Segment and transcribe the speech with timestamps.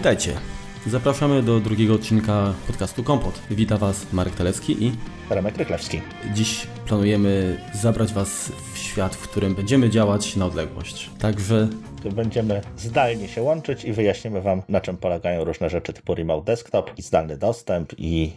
[0.00, 0.32] Witajcie.
[0.86, 3.42] Zapraszamy do drugiego odcinka podcastu Kompot.
[3.50, 4.92] Wita Was Marek Telecki i
[5.30, 6.00] Remek Ryklewski.
[6.34, 11.10] Dziś planujemy zabrać Was w świat, w którym będziemy działać na odległość.
[11.18, 11.68] Także
[12.14, 16.90] będziemy zdalnie się łączyć i wyjaśnimy Wam, na czym polegają różne rzeczy typu remote desktop
[16.98, 18.32] i zdalny dostęp i,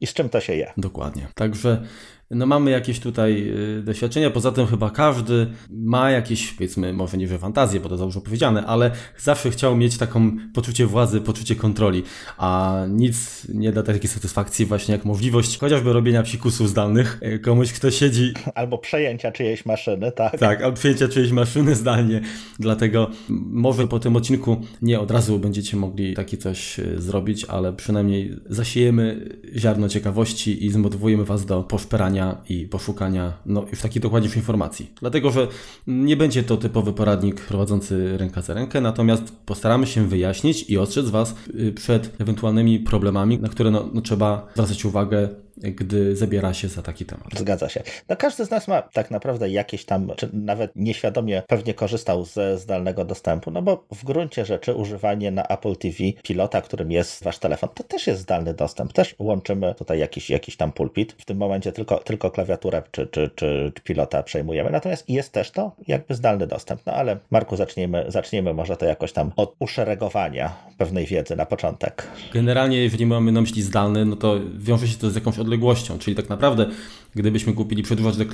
[0.00, 0.72] i z czym to się je.
[0.76, 1.28] Dokładnie.
[1.34, 1.82] Także
[2.30, 7.28] no mamy jakieś tutaj y, doświadczenia, poza tym chyba każdy ma jakieś, powiedzmy, może nie
[7.28, 11.56] że fantazję, bo to za dużo powiedziane, ale zawsze chciał mieć taką poczucie władzy, poczucie
[11.56, 12.02] kontroli,
[12.38, 17.72] a nic nie da takiej satysfakcji właśnie jak możliwość chociażby robienia psikusów zdalnych, y, komuś
[17.72, 18.32] kto siedzi...
[18.54, 20.38] Albo przejęcia czyjejś maszyny, tak?
[20.38, 22.20] Tak, albo przejęcia czyjejś maszyny zdalnie,
[22.58, 23.10] dlatego
[23.50, 28.36] może po tym odcinku nie od razu będziecie mogli takie coś y, zrobić, ale przynajmniej
[28.46, 32.17] zasiejemy ziarno ciekawości i zmotywujemy Was do poszperania
[32.48, 34.90] i poszukania no, już takich dokładniejszych informacji.
[35.00, 35.48] Dlatego, że
[35.86, 41.08] nie będzie to typowy poradnik prowadzący ręka za rękę, natomiast postaramy się wyjaśnić i ostrzec
[41.10, 45.28] Was y, przed ewentualnymi problemami, na które no, no, trzeba zwracać uwagę
[45.62, 47.26] gdy zabiera się za taki temat.
[47.36, 47.82] Zgadza się.
[48.08, 52.58] No każdy z nas ma tak naprawdę jakieś tam, czy nawet nieświadomie pewnie korzystał ze
[52.58, 57.38] zdalnego dostępu, no bo w gruncie rzeczy używanie na Apple TV pilota, którym jest wasz
[57.38, 58.92] telefon, to też jest zdalny dostęp.
[58.92, 61.12] Też łączymy tutaj jakiś, jakiś tam pulpit.
[61.12, 64.70] W tym momencie tylko, tylko klawiaturę czy, czy, czy, pilota przejmujemy.
[64.70, 66.80] Natomiast jest też to jakby zdalny dostęp.
[66.86, 72.06] No ale Marku, zaczniemy, zaczniemy może to jakoś tam od uszeregowania pewnej wiedzy na początek.
[72.32, 76.16] Generalnie, jeżeli mamy na myśli zdalny, no to wiąże się to z jakąś odległością, czyli
[76.16, 76.66] tak naprawdę
[77.14, 78.24] gdybyśmy kupili przedłużacz do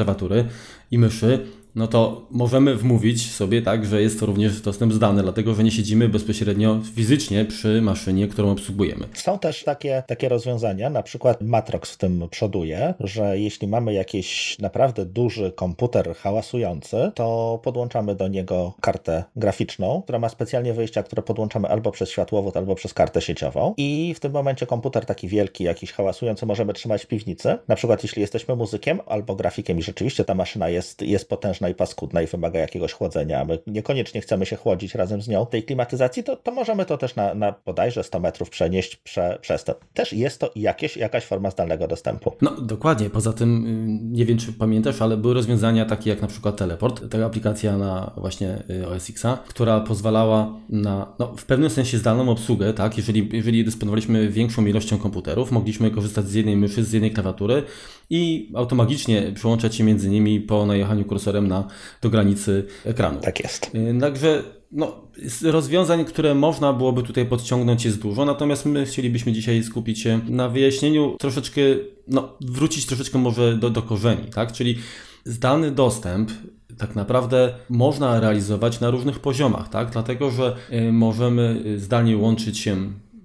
[0.91, 5.55] i myszy, no to możemy wmówić sobie tak, że jest to również dostęp zdalny, dlatego
[5.55, 9.09] że nie siedzimy bezpośrednio fizycznie przy maszynie, którą obsługujemy.
[9.15, 14.59] Są też takie, takie rozwiązania, na przykład Matrox w tym przoduje, że jeśli mamy jakiś
[14.59, 21.23] naprawdę duży komputer hałasujący, to podłączamy do niego kartę graficzną, która ma specjalnie wyjścia, które
[21.23, 25.65] podłączamy albo przez światłowód, albo przez kartę sieciową i w tym momencie komputer taki wielki,
[25.65, 27.59] jakiś hałasujący możemy trzymać w piwnicy.
[27.69, 31.75] Na przykład jeśli jesteśmy muzykiem albo grafikiem i rzeczywiście ta maszyna jest, jest potężna i
[31.75, 35.63] paskudna i wymaga jakiegoś chłodzenia, a my niekoniecznie chcemy się chłodzić razem z nią tej
[35.63, 39.75] klimatyzacji, to, to możemy to też na, na bodajże 100 metrów przenieść prze, przez to.
[39.95, 42.33] Też jest to jakieś, jakaś forma zdalnego dostępu.
[42.43, 46.29] No dokładnie, poza tym y, nie wiem czy pamiętasz, ale były rozwiązania takie jak na
[46.29, 51.71] przykład Teleport, taka aplikacja na właśnie y, OS Xa, która pozwalała na no, w pewnym
[51.71, 56.85] sensie zdalną obsługę, tak, jeżeli, jeżeli dysponowaliśmy większą ilością komputerów, mogliśmy korzystać z jednej myszy,
[56.85, 57.63] z jednej klawiatury
[58.11, 61.54] i automagicznie przyłączać się między nimi po najechaniu kursorem na,
[62.03, 63.21] do granicy ekranu.
[63.21, 63.71] Tak jest.
[63.75, 64.43] Y, także
[64.73, 65.09] no,
[65.43, 70.49] rozwiązań, które można byłoby tutaj podciągnąć jest dużo, natomiast my chcielibyśmy dzisiaj skupić się na
[70.49, 71.61] wyjaśnieniu troszeczkę,
[72.09, 74.53] no, wrócić troszeczkę może do, do korzeni, tak?
[74.53, 74.79] Czyli
[75.25, 76.31] zdalny dostęp
[76.79, 79.91] tak naprawdę można realizować na różnych poziomach, tak?
[79.91, 82.77] Dlatego, że y, możemy zdalnie łączyć się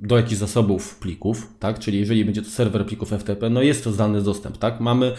[0.01, 1.79] do jakichś zasobów plików, tak?
[1.79, 4.79] Czyli jeżeli będzie to serwer plików FTP, no jest to zdalny dostęp, tak?
[4.79, 5.13] Mamy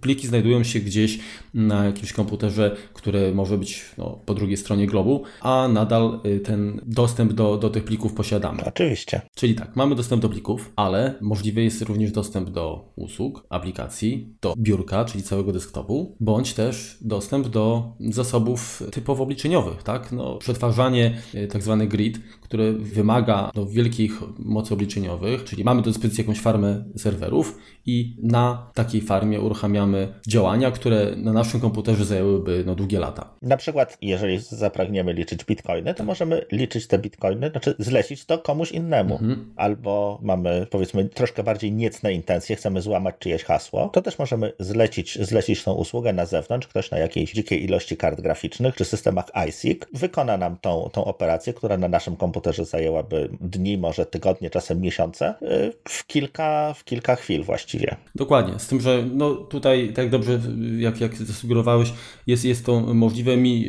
[0.00, 1.18] pliki znajdują się gdzieś
[1.54, 6.80] na jakimś komputerze, który może być no, po drugiej stronie globu, a nadal y, ten
[6.86, 8.64] dostęp do, do tych plików posiadamy.
[8.64, 9.20] Oczywiście.
[9.34, 14.54] Czyli tak, mamy dostęp do plików, ale możliwy jest również dostęp do usług, aplikacji, do
[14.58, 20.12] biurka, czyli całego desktopu, bądź też dostęp do zasobów typowo obliczeniowych, tak?
[20.12, 25.90] No, przetwarzanie, y, tak zwany grid, które wymaga no, wielkich mocy obliczeniowych, czyli mamy do
[25.90, 32.64] dyspozycji jakąś farmę serwerów i na takiej farmie uruchamiamy działania, które na naszym komputerze zajęłyby
[32.66, 33.34] no, długie lata.
[33.42, 38.72] Na przykład, jeżeli zapragniemy liczyć bitcoiny, to możemy liczyć te bitcoiny, znaczy zlecić to komuś
[38.72, 39.14] innemu.
[39.14, 39.52] Mhm.
[39.56, 45.18] Albo mamy, powiedzmy, troszkę bardziej niecne intencje, chcemy złamać czyjeś hasło, to też możemy zlecić,
[45.18, 46.68] zlecić tą usługę na zewnątrz.
[46.68, 51.52] Ktoś na jakiejś dzikiej ilości kart graficznych czy systemach ISIC wykona nam tą, tą operację,
[51.52, 57.16] która na naszym komputerze zajęłaby dni, może tygodnie, czasem miesiące, y, w kilka, w kilka
[57.16, 57.96] chwil właściwie.
[58.14, 60.40] Dokładnie, z tym, że no tutaj tak dobrze
[60.78, 61.92] jak, jak zasugerowałeś,
[62.26, 63.36] jest, jest to możliwe.
[63.36, 63.66] Mi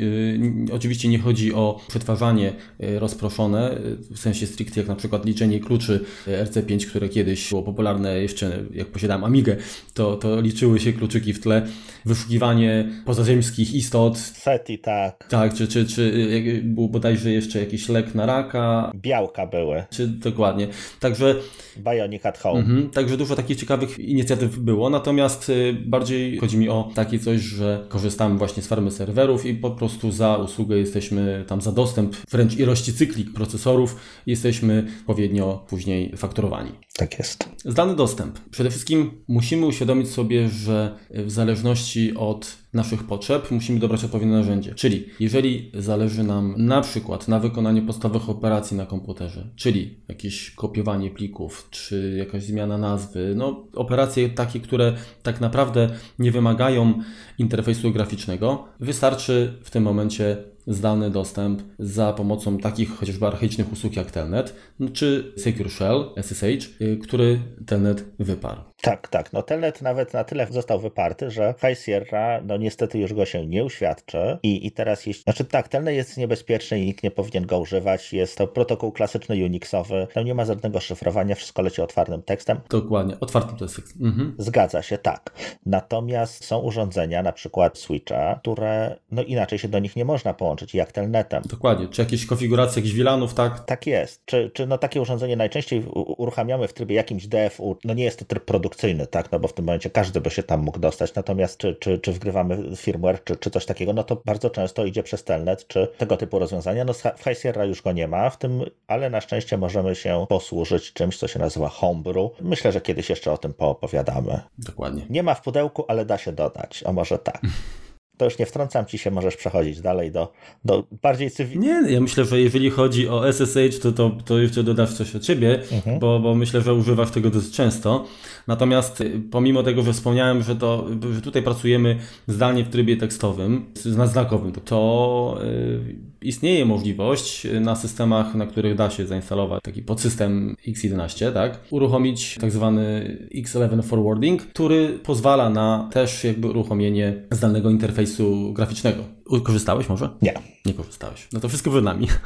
[0.69, 2.53] y, oczywiście nie chodzi o przetwarzanie
[2.83, 7.49] y, rozproszone, y, w sensie stricte jak na przykład liczenie kluczy y, RC5, które kiedyś
[7.49, 9.55] było popularne jeszcze jak posiadałem Amigę,
[9.93, 11.67] to, to liczyły się kluczyki w tle,
[12.05, 14.17] wyszukiwanie pozaziemskich istot.
[14.17, 15.27] SETI, tak.
[15.29, 18.56] Tak, czy, czy, czy y, był bodajże jeszcze jakiś lek na raka.
[18.95, 19.83] Białka były.
[19.89, 20.67] Czy dokładnie.
[20.99, 21.35] Także...
[21.77, 22.59] Bionic at home.
[22.59, 27.41] Mhm, także dużo takich ciekawych inicjatyw było, natomiast y, bardziej chodzi mi o takie coś,
[27.41, 32.15] że korzystamy właśnie z farmy serwerów i po prostu za usługę jesteśmy tam za dostęp,
[32.31, 33.95] wręcz ilości cykli procesorów
[34.25, 36.71] jesteśmy odpowiednio później fakturowani.
[36.97, 37.49] Tak jest.
[37.97, 38.39] Dostęp.
[38.51, 44.75] Przede wszystkim musimy uświadomić sobie, że w zależności od naszych potrzeb musimy dobrać odpowiednie narzędzie.
[44.75, 51.11] Czyli jeżeli zależy nam na przykład na wykonaniu podstawowych operacji na komputerze, czyli jakieś kopiowanie
[51.11, 54.93] plików, czy jakaś zmiana nazwy, no operacje takie, które
[55.23, 55.89] tak naprawdę
[56.19, 56.93] nie wymagają
[57.37, 64.11] interfejsu graficznego, wystarczy w tym momencie zdalny dostęp za pomocą takich chociażby archaicznych usług jak
[64.11, 64.55] Telnet,
[64.93, 68.61] czy Secure Shell, SSH, y, który Telnet wyparł.
[68.81, 69.33] Tak, tak.
[69.33, 73.47] No Telnet nawet na tyle został wyparty, że High Sierra no niestety już go się
[73.47, 75.23] nie uświadczy i, i teraz jeśli...
[75.23, 78.13] Znaczy tak, Telnet jest niebezpieczny i nikt nie powinien go używać.
[78.13, 80.07] Jest to protokół klasyczny Unixowy.
[80.13, 82.59] Tam nie ma żadnego szyfrowania, wszystko leci otwartym tekstem.
[82.69, 83.83] Dokładnie, otwartym tekstem.
[84.01, 84.35] Mhm.
[84.37, 85.33] Zgadza się, tak.
[85.65, 90.75] Natomiast są urządzenia, na przykład Switcha, które no inaczej się do nich nie można połączyć,
[90.75, 91.43] jak Telnetem.
[91.45, 91.87] Dokładnie.
[91.87, 93.65] Czy jakieś konfiguracje jakichś VLANów, tak?
[93.65, 94.25] Tak jest.
[94.25, 98.25] Czy, czy no takie urządzenie najczęściej uruchamiamy w trybie jakimś DFU, no nie jest to
[98.25, 99.31] tryb produkcyjny, produkcyjny, tak?
[99.31, 101.15] No bo w tym momencie każdy by się tam mógł dostać.
[101.15, 105.03] Natomiast czy, czy, czy wgrywamy firmware, czy, czy coś takiego, no to bardzo często idzie
[105.03, 106.85] przez telnet, czy tego typu rozwiązania.
[106.85, 110.25] No w High Sierra już go nie ma, w tym, ale na szczęście możemy się
[110.29, 112.31] posłużyć czymś, co się nazywa Homebrew.
[112.41, 114.39] Myślę, że kiedyś jeszcze o tym poopowiadamy.
[114.57, 115.05] Dokładnie.
[115.09, 116.83] Nie ma w pudełku, ale da się dodać.
[116.85, 117.41] A może tak.
[118.17, 120.33] to już nie wtrącam ci się, możesz przechodzić dalej do,
[120.65, 121.81] do bardziej cywilnego.
[121.81, 125.19] Nie, ja myślę, że jeżeli chodzi o SSH, to, to, to jeszcze dodasz coś o
[125.19, 125.99] ciebie, mhm.
[125.99, 128.05] bo, bo myślę, że używasz tego dość często.
[128.47, 131.97] Natomiast y, pomimo tego, że wspomniałem, że, to, że tutaj pracujemy
[132.27, 133.65] zdalnie w trybie tekstowym,
[134.05, 140.55] znakowym, to, to yy, istnieje możliwość na systemach, na których da się zainstalować taki podsystem
[140.67, 148.53] X11, tak, uruchomić tak zwany X11 forwarding, który pozwala na też jakby uruchomienie zdalnego interfejsu
[148.53, 149.03] graficznego.
[149.43, 150.09] Korzystałeś może?
[150.21, 150.33] Nie.
[150.65, 151.27] Nie korzystałeś.
[151.33, 152.07] No to wszystko przed nami.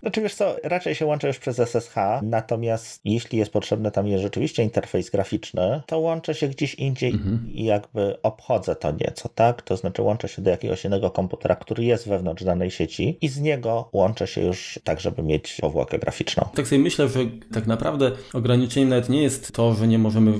[0.00, 4.22] Znaczy wiesz co, raczej się łączę już przez SSH, natomiast jeśli jest potrzebny tam jest
[4.22, 7.50] rzeczywiście interfejs graficzny, to łączę się gdzieś indziej mhm.
[7.54, 9.62] i jakby obchodzę to nieco, tak?
[9.62, 13.40] To znaczy łączę się do jakiegoś innego komputera, który jest wewnątrz danej sieci i z
[13.40, 16.48] niego łączę się już tak, żeby mieć powłokę graficzną.
[16.54, 17.20] Tak sobie myślę, że
[17.52, 20.32] tak naprawdę ograniczeniem nawet nie jest to, że nie możemy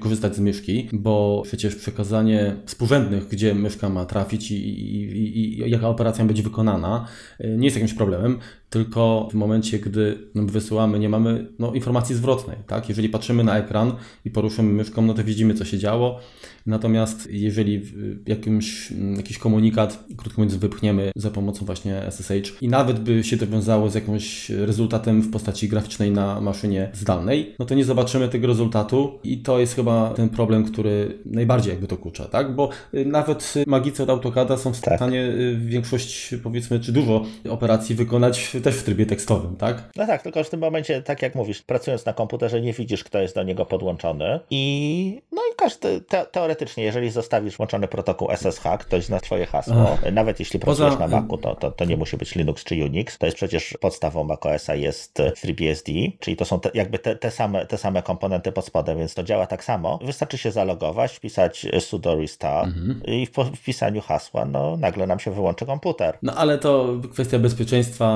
[0.00, 5.70] korzystać z myszki, bo przecież przekazanie współrzędnych, gdzie myszka ma trafić i, i, i, i
[5.70, 7.08] jaka operacja będzie wykonana,
[7.40, 8.38] nie jest jakimś problemem
[8.70, 12.56] tylko w momencie, gdy wysyłamy, nie mamy no, informacji zwrotnej.
[12.66, 12.88] Tak?
[12.88, 13.92] Jeżeli patrzymy na ekran
[14.24, 16.20] i poruszymy myszką, no to widzimy, co się działo.
[16.68, 17.82] Natomiast jeżeli
[18.26, 23.46] jakimś, jakiś komunikat, krótko mówiąc, wypchniemy za pomocą właśnie SSH i nawet by się to
[23.46, 28.46] wiązało z jakimś rezultatem w postaci graficznej na maszynie zdalnej, no to nie zobaczymy tego
[28.46, 32.54] rezultatu i to jest chyba ten problem, który najbardziej jakby to kucza, tak?
[32.54, 34.96] Bo y, nawet magicy od AutoCADa są w tak.
[34.96, 35.66] stanie tak.
[35.66, 39.90] większość, powiedzmy, czy dużo operacji wykonać też w trybie tekstowym, tak?
[39.96, 43.18] No tak, tylko w tym momencie, tak jak mówisz, pracując na komputerze nie widzisz, kto
[43.18, 48.62] jest do niego podłączony i no i każdy, te, teoretycznie, jeżeli zostawisz włączony protokół SSH,
[48.80, 50.12] ktoś zna twoje hasło, Ach.
[50.12, 51.08] nawet jeśli pracujesz Poza...
[51.08, 54.24] na Macu, to, to, to nie musi być Linux czy Unix, to jest przecież podstawą
[54.24, 58.66] macOSa jest FreeBSD, czyli to są te, jakby te, te, same, te same komponenty pod
[58.66, 59.98] spodem, więc to działa tak samo.
[60.04, 63.02] Wystarczy się zalogować, wpisać sudo restart mhm.
[63.06, 66.18] i w wpisaniu hasła, no nagle nam się wyłączy komputer.
[66.22, 68.08] No ale to kwestia bezpieczeństwa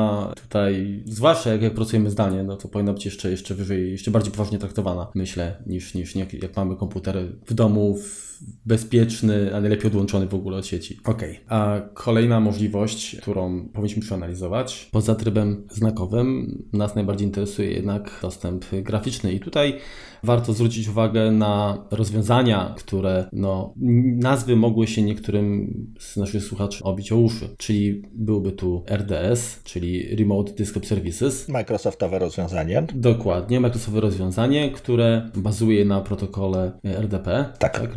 [0.42, 4.32] tutaj, zwłaszcza jak, jak pracujemy zdalnie, no to powinna być jeszcze, jeszcze wyżej, jeszcze bardziej
[4.32, 8.31] poważnie traktowana, myślę, niż, niż jak, jak mamy komputery w domu, w
[8.66, 11.00] bezpieczny, a najlepiej odłączony w ogóle od sieci.
[11.04, 11.22] Ok.
[11.48, 19.32] A kolejna możliwość, którą powinniśmy przeanalizować, poza trybem znakowym, nas najbardziej interesuje jednak dostęp graficzny.
[19.32, 19.78] I tutaj
[20.22, 23.74] warto zwrócić uwagę na rozwiązania, które no,
[24.16, 27.48] nazwy mogły się niektórym z naszych słuchaczy obić o uszy.
[27.58, 31.48] Czyli byłby tu RDS, czyli Remote Desktop Services.
[31.48, 32.86] Microsoftowe rozwiązanie.
[32.94, 37.52] Dokładnie, Microsoftowe rozwiązanie, które bazuje na protokole RDP.
[37.58, 37.80] Tak.
[37.80, 37.94] tak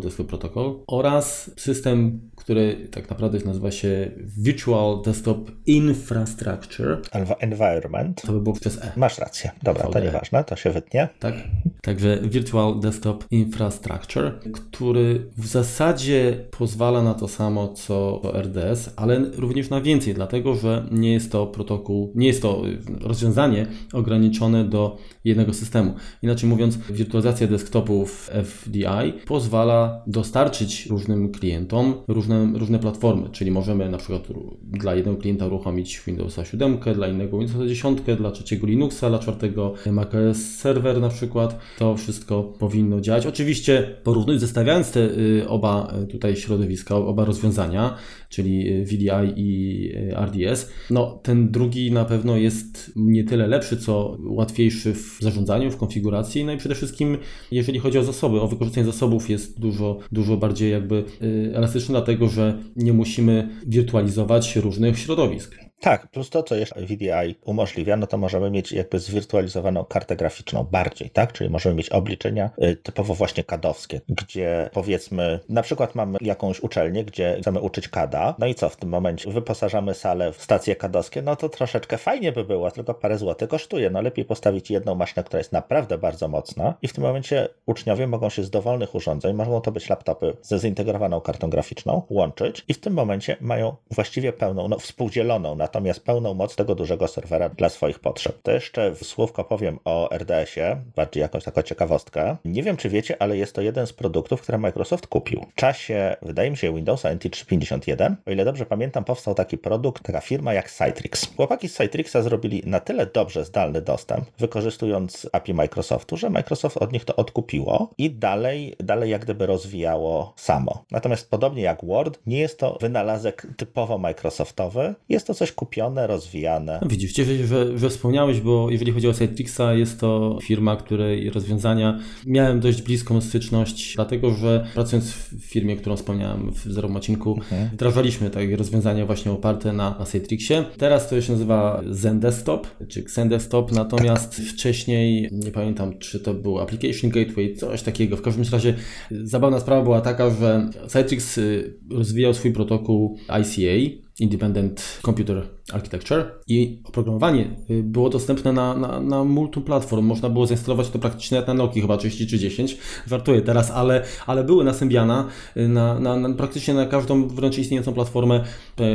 [0.00, 7.02] Desktop Protocol oraz system, który tak naprawdę nazywa się Virtual Desktop Infrastructure.
[7.40, 8.22] Environment.
[8.22, 8.92] To by było przez E.
[8.96, 9.50] Masz rację.
[9.62, 9.92] Dobra, VDE.
[9.92, 11.08] to nieważne, to się wytnie.
[11.18, 11.34] Tak.
[11.82, 19.70] Także Virtual Desktop Infrastructure, który w zasadzie pozwala na to samo co RDS, ale również
[19.70, 22.62] na więcej, dlatego że nie jest to protokół, nie jest to
[23.00, 25.94] rozwiązanie ograniczone do jednego systemu.
[26.22, 29.75] Inaczej mówiąc, wirtualizacja desktopów FDI pozwala
[30.06, 34.22] dostarczyć różnym klientom różne, różne platformy, czyli możemy na przykład
[34.62, 39.74] dla jednego klienta uruchomić Windowsa 7, dla innego Windowsa 10, dla trzeciego Linuxa, dla czwartego
[39.92, 41.58] macOS Server na przykład.
[41.78, 43.26] To wszystko powinno działać.
[43.26, 47.96] Oczywiście porównując, zestawiając te y, oba y, tutaj środowiska, oba rozwiązania,
[48.28, 54.18] czyli y, VDI i RDS, no ten drugi na pewno jest nie tyle lepszy, co
[54.20, 57.18] łatwiejszy w zarządzaniu, w konfiguracji, no i przede wszystkim
[57.50, 61.04] jeżeli chodzi o zasoby, o wykorzystanie zasobów jest dużo, dużo bardziej jakby
[61.52, 65.65] elastyczny, dlatego że nie musimy wirtualizować różnych środowisk.
[65.80, 70.64] Tak, plus to, co jeszcze VDI umożliwia, no to możemy mieć jakby zwirtualizowaną kartę graficzną
[70.64, 71.32] bardziej, tak?
[71.32, 77.04] Czyli możemy mieć obliczenia y, typowo właśnie kadowskie, gdzie powiedzmy, na przykład mamy jakąś uczelnię,
[77.04, 79.30] gdzie chcemy uczyć kada, no i co w tym momencie?
[79.30, 83.90] Wyposażamy salę w stacje kadowskie, no to troszeczkę fajnie by było, tylko parę złotych kosztuje.
[83.90, 88.06] No lepiej postawić jedną maszynę, która jest naprawdę bardzo mocna i w tym momencie uczniowie
[88.06, 92.74] mogą się z dowolnych urządzeń, mogą to być laptopy ze zintegrowaną kartą graficzną, łączyć i
[92.74, 97.48] w tym momencie mają właściwie pełną, no współdzieloną na natomiast pełną moc tego dużego serwera
[97.48, 98.38] dla swoich potrzeb.
[98.42, 102.36] To jeszcze w słówko powiem o RDS-ie, bardziej jakąś taką ciekawostkę.
[102.44, 105.46] Nie wiem, czy wiecie, ale jest to jeden z produktów, które Microsoft kupił.
[105.52, 110.02] W czasie, wydaje mi się, Windowsa NT 351, o ile dobrze pamiętam, powstał taki produkt,
[110.02, 111.36] taka firma jak Citrix.
[111.36, 116.92] Chłopaki z Citrixa zrobili na tyle dobrze zdalny dostęp, wykorzystując API Microsoftu, że Microsoft od
[116.92, 120.84] nich to odkupiło i dalej, dalej jak gdyby rozwijało samo.
[120.90, 126.78] Natomiast podobnie jak Word, nie jest to wynalazek typowo Microsoftowy, jest to coś kupione, rozwijane.
[126.82, 131.30] No widzisz, cieszę że, że wspomniałeś, bo jeżeli chodzi o Citrixa, jest to firma, której
[131.30, 137.34] rozwiązania miałem dość bliską styczność, dlatego że pracując w firmie, którą wspomniałem w Zero Macinku,
[137.34, 137.68] mhm.
[137.72, 140.64] wdrażaliśmy takie rozwiązania właśnie oparte na, na Citrixie.
[140.78, 146.34] Teraz to się nazywa Zen Desktop, czy Xen Desktop, natomiast wcześniej, nie pamiętam, czy to
[146.34, 148.16] był Application Gateway, coś takiego.
[148.16, 148.74] W każdym razie
[149.10, 155.42] zabawna sprawa była taka, że Citrix y, rozwijał swój protokół ICA, Independent Computer
[155.72, 160.06] Architecture i oprogramowanie y, było dostępne na, na, na multum platform.
[160.06, 162.78] Można było zainstalować to praktycznie na Nokia chyba 30 czy 10.
[163.06, 167.58] Żartuję teraz, ale, ale były na Symbiana y, na, na, na, praktycznie na każdą wręcz
[167.58, 168.44] istniejącą platformę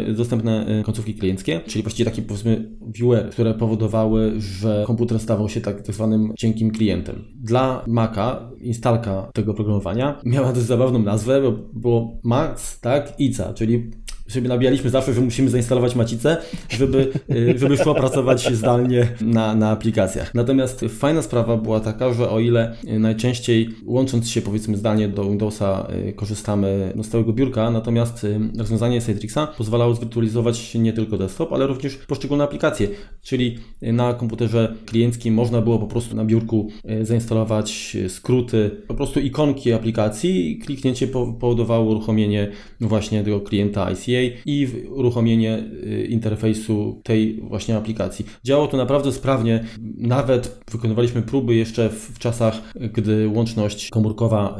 [0.09, 5.61] y, dostępne końcówki klienckie, czyli właściwie takie powiedzmy viewer, które powodowały, że komputer stawał się
[5.61, 7.23] tak, tak zwanym cienkim klientem.
[7.35, 13.91] Dla Maca instalka tego oprogramowania miała dość zabawną nazwę, bo było Max, tak, ICA, czyli
[14.31, 16.37] sobie nabijaliśmy zawsze, że musimy zainstalować macicę,
[16.69, 20.33] żeby, y, żeby szło pracować zdalnie na, na aplikacjach.
[20.33, 25.87] Natomiast fajna sprawa była taka, że o ile najczęściej łącząc się powiedzmy zdalnie do Windowsa
[26.09, 31.53] y, korzystamy no, z całego biurka, natomiast y, rozwiązanie Citrixa pozwalało zwirtualizować nie tylko desktop,
[31.53, 32.87] ale również poszczególne aplikacje,
[33.21, 36.69] czyli na komputerze klienckim można było po prostu na biurku
[37.01, 41.07] zainstalować skróty, po prostu ikonki aplikacji i kliknięcie
[41.39, 48.25] powodowało uruchomienie właśnie tego klienta ICA i uruchomienie y, interfejsu tej właśnie aplikacji.
[48.43, 49.63] Działało to naprawdę sprawnie,
[49.97, 52.61] nawet wykonywaliśmy próby jeszcze w czasach,
[52.93, 54.57] gdy łączność komórkowa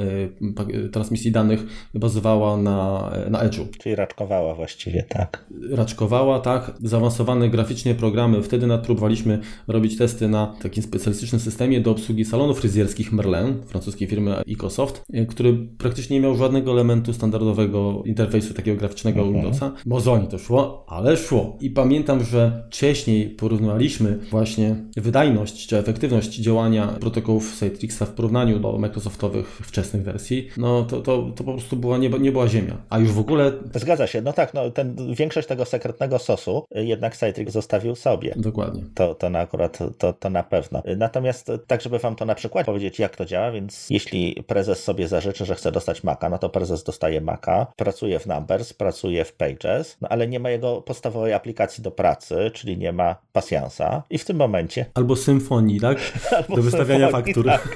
[0.86, 3.66] y, transmisji danych bazowała na, na Edge'u.
[3.80, 5.46] Czyli raczkowała właściwie, tak?
[5.72, 6.72] Raczkowała, tak.
[6.84, 8.44] Zaawansowane graficznie programy.
[8.44, 14.36] Wtedy próbowaliśmy robić testy na takim specjalistycznym systemie do obsługi salonów fryzjerskich Merlin, francuskiej firmy
[14.48, 19.41] Ecosoft, y, który praktycznie nie miał żadnego elementu standardowego interfejsu takiego graficznego mhm.
[19.42, 19.72] Windowsa.
[19.86, 21.58] Mozoni to szło, ale szło.
[21.62, 28.78] I pamiętam, że wcześniej porównywaliśmy właśnie wydajność czy efektywność działania protokołów Citrixa w porównaniu do
[28.78, 30.50] Microsoftowych wczesnych wersji.
[30.58, 32.78] No to, to, to po prostu była, nie, nie była ziemia.
[32.90, 33.52] A już w ogóle...
[33.76, 34.22] Zgadza się.
[34.22, 38.34] No tak, no ten, większość tego sekretnego sosu jednak Citrix zostawił sobie.
[38.36, 38.84] Dokładnie.
[38.96, 40.84] To, to na akurat, to, to na pewno.
[40.98, 45.08] Natomiast tak, żeby wam to na przykład powiedzieć, jak to działa, więc jeśli prezes sobie
[45.08, 49.31] zażyczy, że chce dostać Maca, no to prezes dostaje Maca, pracuje w Numbers, pracuje w
[49.32, 54.18] Pages, no ale nie ma jego podstawowej aplikacji do pracy, czyli nie ma pasjansa i
[54.18, 54.86] w tym momencie...
[54.94, 55.98] Albo symfonii, tak?
[56.38, 57.46] Albo do wystawiania faktur.
[57.46, 57.76] Tak.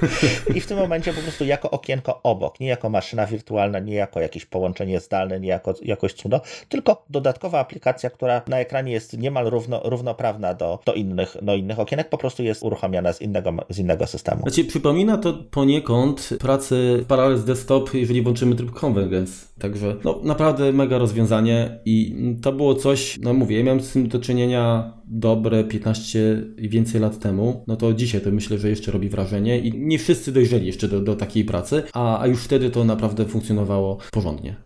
[0.54, 4.20] I w tym momencie po prostu jako okienko obok, nie jako maszyna wirtualna, nie jako
[4.20, 9.50] jakieś połączenie zdalne, nie jako jakoś cudo, tylko dodatkowa aplikacja, która na ekranie jest niemal
[9.50, 13.78] równo, równoprawna do, do innych, no, innych okienek, po prostu jest uruchamiana z innego, z
[13.78, 14.42] innego systemu.
[14.42, 19.46] Znaczy, przypomina to poniekąd pracę w Parallels Desktop, jeżeli włączymy tryb Convergence.
[19.58, 21.45] Także no, naprawdę mega rozwiązanie
[21.84, 26.68] i to było coś, no mówię, ja miałem z tym do czynienia dobre 15 i
[26.68, 30.32] więcej lat temu, no to dzisiaj to myślę, że jeszcze robi wrażenie i nie wszyscy
[30.32, 34.56] dojrzeli jeszcze do, do takiej pracy, a, a już wtedy to naprawdę funkcjonowało porządnie.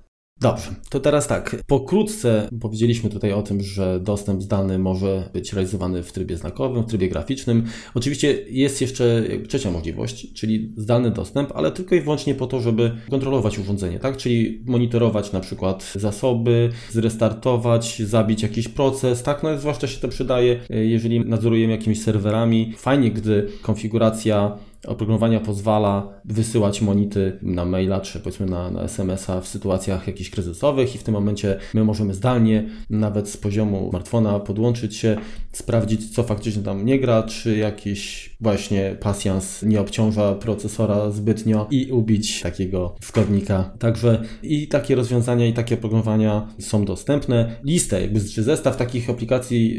[0.40, 1.56] Dobrze, to teraz tak.
[1.66, 6.86] Pokrótce powiedzieliśmy tutaj o tym, że dostęp zdalny może być realizowany w trybie znakowym, w
[6.86, 7.64] trybie graficznym.
[7.94, 12.96] Oczywiście jest jeszcze trzecia możliwość, czyli zdalny dostęp, ale tylko i wyłącznie po to, żeby
[13.10, 14.16] kontrolować urządzenie, tak?
[14.16, 19.42] Czyli monitorować na przykład zasoby, zrestartować, zabić jakiś proces, tak?
[19.42, 22.72] No zwłaszcza się to przydaje, jeżeli nadzorujemy jakimiś serwerami.
[22.76, 29.48] Fajnie, gdy konfiguracja oprogramowania pozwala wysyłać monity na maila czy powiedzmy na, na SMS-a w
[29.48, 34.96] sytuacjach jakichś kryzysowych i w tym momencie my możemy zdalnie nawet z poziomu smartfona podłączyć
[34.96, 35.16] się,
[35.52, 41.92] sprawdzić co faktycznie tam nie gra, czy jakiś właśnie pasjans nie obciąża procesora zbytnio i
[41.92, 43.74] ubić takiego szkodnika.
[43.78, 47.60] Także i takie rozwiązania i takie oprogramowania są dostępne.
[47.64, 49.78] Listę, jakby czy zestaw takich aplikacji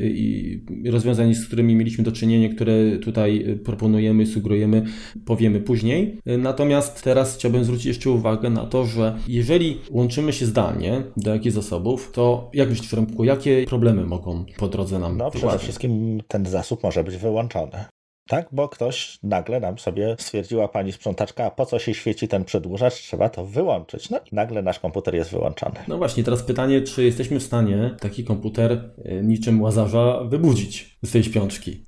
[0.84, 4.86] i rozwiązań, z którymi mieliśmy do czynienia, które tutaj proponujemy, sugerujemy,
[5.26, 6.20] powiemy później.
[6.26, 11.56] Natomiast teraz chciałbym zwrócić jeszcze uwagę na to, że jeżeli łączymy się zdalnie do jakichś
[11.56, 16.46] zasobów, to jak myślisz, Przemku, jakie problemy mogą po drodze nam No przede wszystkim ten
[16.46, 17.86] zasób może być wyłączony.
[18.32, 22.94] Tak, bo ktoś nagle nam sobie stwierdziła pani sprzątaczka, po co się świeci ten przedłużacz,
[22.94, 24.10] trzeba to wyłączyć.
[24.10, 25.76] No i nagle nasz komputer jest wyłączony.
[25.88, 28.90] No właśnie, teraz pytanie, czy jesteśmy w stanie taki komputer
[29.24, 31.86] niczym łazarza wybudzić z tej śpiączki?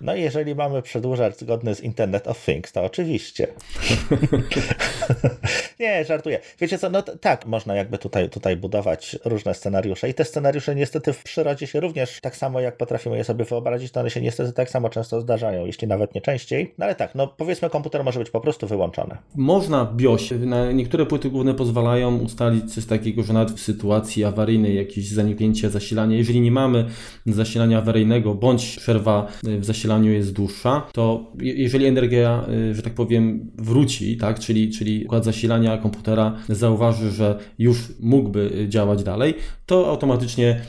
[0.00, 3.46] No jeżeli mamy przedłużacz zgodny z Internet of Things, to oczywiście.
[5.80, 6.40] Nie, żartuję.
[6.60, 11.12] Wiecie co, no tak, można jakby tutaj, tutaj budować różne scenariusze i te scenariusze niestety
[11.12, 14.52] w przyrodzie się również tak samo jak potrafimy je sobie wyobrazić, to one się niestety
[14.52, 16.74] tak samo często zdarzają, jeśli nawet nie częściej.
[16.78, 19.16] No ale tak, no powiedzmy komputer może być po prostu wyłączony.
[19.36, 24.24] Można w BIOSie, na niektóre płyty główne pozwalają ustalić coś takiego, że nawet w sytuacji
[24.24, 26.84] awaryjnej jakieś zaniknięcie zasilania, jeżeli nie mamy
[27.26, 34.16] zasilania awaryjnego, bądź przerwa w zasilaniu jest dłuższa, to jeżeli energia, że tak powiem, wróci,
[34.16, 39.34] tak, czyli, czyli układ zasilania komputera zauważy, że już mógłby działać dalej,
[39.66, 40.60] to automatycznie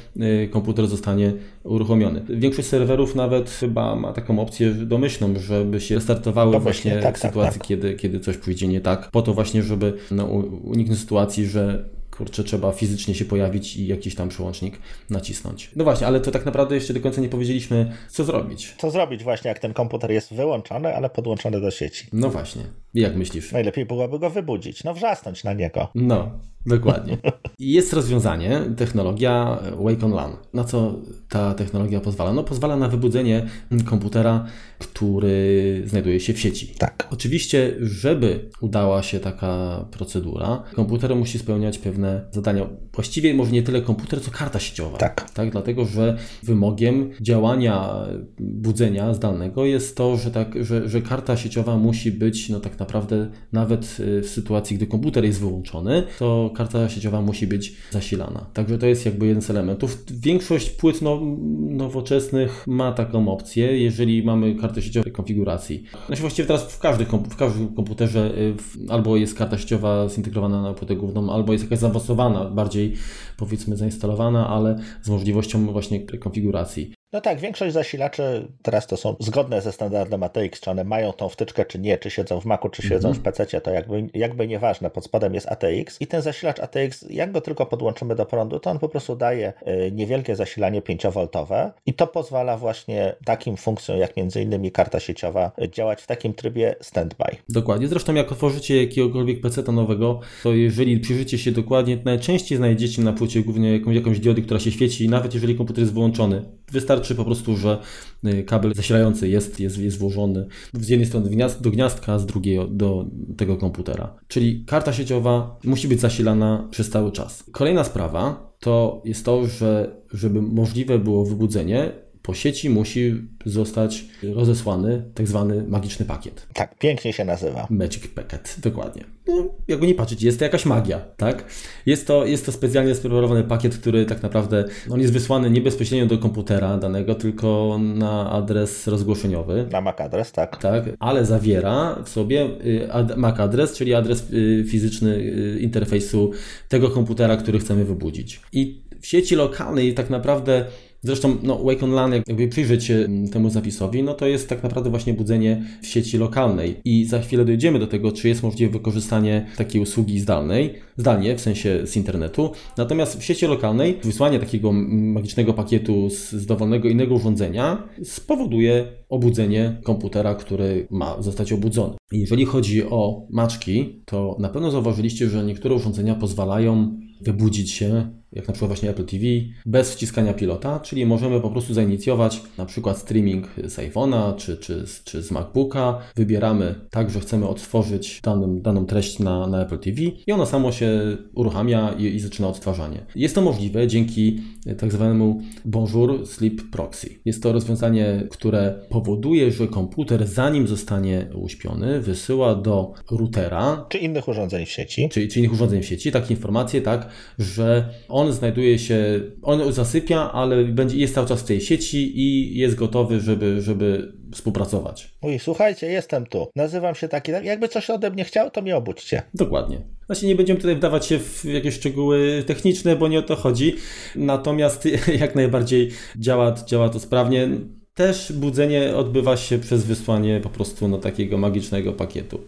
[0.52, 1.34] komputer zostanie
[1.66, 2.22] uruchomiony.
[2.30, 7.22] Większość serwerów nawet chyba ma taką opcję domyślną, żeby się restartowały Domyślnie, właśnie tak, w
[7.22, 7.68] tak, sytuacji, tak.
[7.68, 10.26] Kiedy, kiedy coś pójdzie nie tak, po to właśnie, żeby no,
[10.64, 14.80] uniknąć sytuacji, że kurczę, trzeba fizycznie się pojawić i jakiś tam przełącznik
[15.10, 15.72] nacisnąć.
[15.76, 18.76] No właśnie, ale to tak naprawdę jeszcze do końca nie powiedzieliśmy, co zrobić.
[18.78, 22.08] Co zrobić właśnie, jak ten komputer jest wyłączony, ale podłączony do sieci.
[22.14, 22.64] No właśnie.
[22.96, 23.52] Jak myślisz?
[23.52, 25.88] Najlepiej byłoby go wybudzić, no wrzasnąć na niego.
[25.96, 26.32] No,
[26.66, 27.18] dokładnie.
[27.60, 30.32] Jest rozwiązanie, technologia Wake on LAN.
[30.54, 30.96] Na co
[31.30, 32.34] ta technologia pozwala?
[32.34, 33.46] No pozwala na wybudzenie
[33.86, 34.46] komputera,
[34.80, 36.68] który znajduje się w sieci.
[36.78, 37.08] Tak.
[37.12, 42.68] Oczywiście, żeby udała się taka procedura, komputer musi spełniać pewne zadania.
[42.94, 44.98] Właściwie może nie tyle komputer, co karta sieciowa.
[44.98, 45.32] Tak.
[45.32, 45.52] tak.
[45.52, 48.06] Dlatego, że wymogiem działania
[48.40, 52.85] budzenia zdalnego jest to, że, tak, że, że karta sieciowa musi być no tak naprawdę
[52.86, 58.46] naprawdę nawet y, w sytuacji, gdy komputer jest wyłączony, to karta sieciowa musi być zasilana.
[58.54, 60.06] Także to jest jakby jeden z elementów.
[60.12, 61.22] Większość płyt no,
[61.70, 65.84] nowoczesnych ma taką opcję, jeżeli mamy kartę sieciową konfiguracji.
[66.08, 68.56] Znaczy właściwie teraz w, każdy, w każdym komputerze y,
[68.90, 72.94] albo jest karta sieciowa zintegrowana na płytę główną, albo jest jakaś zaawansowana, bardziej
[73.38, 76.94] powiedzmy zainstalowana, ale z możliwością właśnie konfiguracji.
[77.16, 81.30] No tak, większość zasilaczy teraz to są zgodne ze standardem ATX, czy one mają tą
[81.30, 84.90] wtyczkę, czy nie, czy siedzą w Macu, czy siedzą w PC, to jakby, jakby nieważne,
[84.90, 88.72] pod spodem jest ATX i ten zasilacz ATX, jak go tylko podłączymy do prądu, to
[88.72, 94.18] on po prostu daje y, niewielkie zasilanie 5V i to pozwala właśnie takim funkcjom, jak
[94.18, 97.26] między innymi karta sieciowa, y, działać w takim trybie standby.
[97.50, 103.14] Dokładnie, zresztą jak otworzycie jakiegokolwiek PC nowego, to jeżeli przyjrzycie się dokładnie, najczęściej znajdziecie na
[103.14, 106.46] płycie głównie jakąś, jakąś diodę, która się świeci, nawet jeżeli komputer jest wyłączony.
[106.72, 107.80] Wystarczy po prostu, że
[108.26, 111.30] y, kabel zasilający jest, jest, jest włożony z jednej strony
[111.62, 113.06] do gniazdka, a z drugiej do
[113.38, 114.16] tego komputera.
[114.28, 117.44] Czyli karta sieciowa musi być zasilana przez cały czas.
[117.52, 121.92] Kolejna sprawa to jest to, że żeby możliwe było wybudzenie,
[122.26, 126.48] po sieci musi zostać rozesłany tak zwany magiczny pakiet.
[126.54, 127.68] Tak, pięknie się nazywa.
[127.70, 129.04] Magic Packet, dokładnie.
[129.28, 131.46] No, jak go nie patrzeć, jest to jakaś magia, tak?
[131.86, 136.06] Jest to, jest to specjalnie spreparowany pakiet, który tak naprawdę on jest wysłany nie bezpośrednio
[136.06, 139.68] do komputera danego, tylko na adres rozgłoszeniowy.
[139.72, 140.58] Na MAC adres, tak.
[140.58, 146.32] Tak, ale zawiera w sobie y, MAC adres, czyli adres y, fizyczny y, interfejsu
[146.70, 148.42] tego komputera, który chcemy wybudzić.
[148.54, 150.66] I w sieci lokalnej tak naprawdę
[151.06, 154.64] Zresztą no, Wake on LAN, jakby przyjrzeć się mm, temu zapisowi, no to jest tak
[154.64, 156.76] naprawdę właśnie budzenie w sieci lokalnej.
[156.86, 161.42] I za chwilę dojdziemy do tego, czy jest możliwe wykorzystanie takiej usługi zdalnej, zdalnie, w
[161.42, 162.52] sensie z internetu.
[162.78, 169.82] Natomiast w sieci lokalnej wysłanie takiego magicznego pakietu z, z dowolnego innego urządzenia spowoduje obudzenie
[169.84, 171.96] komputera, który ma zostać obudzony.
[172.12, 178.48] Jeżeli chodzi o maczki, to na pewno zauważyliście, że niektóre urządzenia pozwalają wybudzić się jak
[178.48, 179.24] na przykład właśnie Apple TV,
[179.66, 184.86] bez wciskania pilota, czyli możemy po prostu zainicjować na przykład streaming z iPhone'a czy, czy,
[185.04, 186.00] czy z MacBooka.
[186.16, 190.72] Wybieramy tak, że chcemy otworzyć daną, daną treść na, na Apple TV i ono samo
[190.72, 193.06] się uruchamia i, i zaczyna odtwarzanie.
[193.16, 194.42] Jest to możliwe dzięki
[194.78, 197.10] tak zwanemu Bonjour Sleep Proxy.
[197.26, 204.28] Jest to rozwiązanie, które powoduje, że komputer zanim zostanie uśpiony, wysyła do routera czy innych
[204.28, 207.10] urządzeń w sieci, czy, czy innych urządzeń w sieci takie informacje, tak,
[207.40, 212.58] że on znajduje się, on zasypia, ale będzie, jest cały czas w tej sieci i
[212.58, 215.16] jest gotowy, żeby, żeby współpracować.
[215.22, 219.22] Mówi, słuchajcie, jestem tu, nazywam się taki, jakby coś ode mnie chciał, to mnie obudźcie.
[219.34, 219.82] Dokładnie.
[220.08, 223.76] Właśnie nie będziemy tutaj wdawać się w jakieś szczegóły techniczne, bo nie o to chodzi.
[224.16, 224.88] Natomiast
[225.20, 227.50] jak najbardziej działa, działa to sprawnie.
[227.94, 232.42] Też budzenie odbywa się przez wysłanie po prostu no, takiego magicznego pakietu.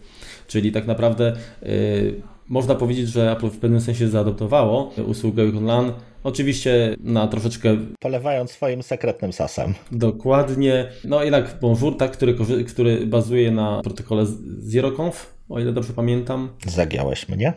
[0.46, 5.92] Czyli tak naprawdę yy, można powiedzieć, że Apple w pewnym sensie zaadoptowało usługę LAN.
[6.24, 7.76] Oczywiście na troszeczkę.
[8.00, 9.74] Polewając swoim sekretnym sasem.
[9.92, 10.88] Dokładnie.
[11.04, 12.34] No jednak Bonjour, tak, który,
[12.64, 14.26] który bazuje na protokole
[14.58, 16.48] ZeroConf, o ile dobrze pamiętam.
[16.66, 17.52] Zagiałeś mnie?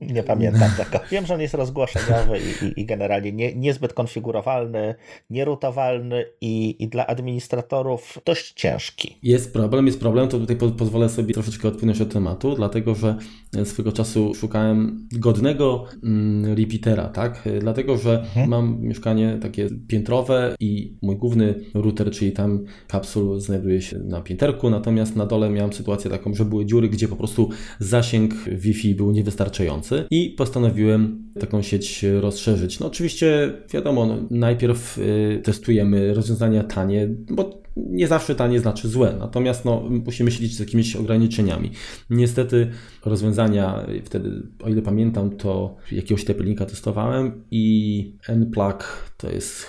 [0.00, 1.04] Nie pamiętam tego.
[1.10, 4.94] Wiem, że on jest rozgłoszeniowy i, i, i generalnie nie, niezbyt konfigurowalny,
[5.30, 9.18] nierutowalny i, i dla administratorów dość ciężki.
[9.22, 13.16] Jest problem, jest problem, to tutaj po, pozwolę sobie troszeczkę odpłynąć od tematu, dlatego że
[13.64, 17.48] swego czasu szukałem godnego mm, repeatera, tak?
[17.60, 18.48] Dlatego, że mhm.
[18.48, 24.70] mam mieszkanie takie piętrowe i mój główny router, czyli tam kapsul znajduje się na pięterku,
[24.70, 29.10] natomiast na dole miałem sytuację taką, że były dziury, gdzie po prostu zasięg Wi-Fi był
[29.10, 32.80] niewystarczający i postanowiłem taką sieć rozszerzyć.
[32.80, 39.16] No oczywiście wiadomo, no, najpierw y, testujemy rozwiązania tanie, bo nie zawsze tanie znaczy złe,
[39.18, 41.70] natomiast no, musimy się liczyć z jakimiś ograniczeniami.
[42.10, 42.70] Niestety
[43.04, 49.66] rozwiązania, wtedy o ile pamiętam, to jakiegoś tepelnika testowałem i NPlug to jest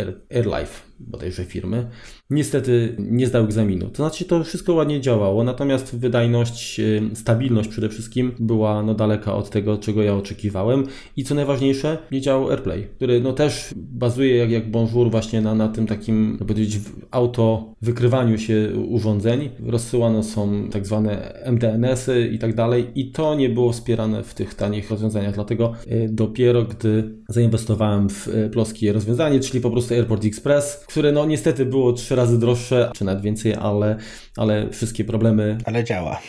[0.00, 1.86] Air, AirLife bodajże firmy,
[2.30, 3.88] niestety nie zdał egzaminu.
[3.90, 9.34] To znaczy to wszystko ładnie działało, natomiast wydajność, y, stabilność przede wszystkim była no daleka
[9.34, 14.36] od tego, czego ja oczekiwałem i co najważniejsze, nie działał AirPlay, który no też bazuje
[14.36, 16.80] jak, jak Bonjour właśnie na, na tym takim, powiedzieć,
[17.10, 19.50] auto wykrywaniu się urządzeń.
[19.66, 24.54] Rozsyłane są tak zwane MDNS-y i tak dalej i to nie było wspierane w tych
[24.54, 30.24] tanich rozwiązaniach, dlatego y, dopiero gdy zainwestowałem w y, ploskie rozwiązanie, czyli po prostu Airport
[30.24, 33.96] Express, które no niestety było trzy razy droższe, czy nawet więcej, ale,
[34.36, 35.58] ale wszystkie problemy...
[35.64, 36.20] Ale działa.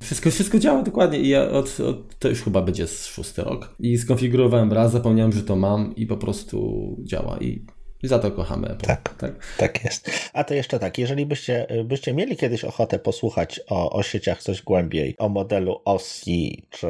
[0.00, 3.74] Wszystko, wszystko działa dokładnie i ja od, od, to już chyba będzie z szósty rok.
[3.80, 7.64] I skonfigurowałem raz, zapomniałem, że to mam i po prostu działa i
[8.02, 8.86] i za to kochamy Apple.
[8.86, 10.10] Tak, tak, tak jest.
[10.32, 14.62] A to jeszcze tak, jeżeli byście, byście mieli kiedyś ochotę posłuchać o, o sieciach coś
[14.62, 16.88] głębiej, o modelu OSI, czy,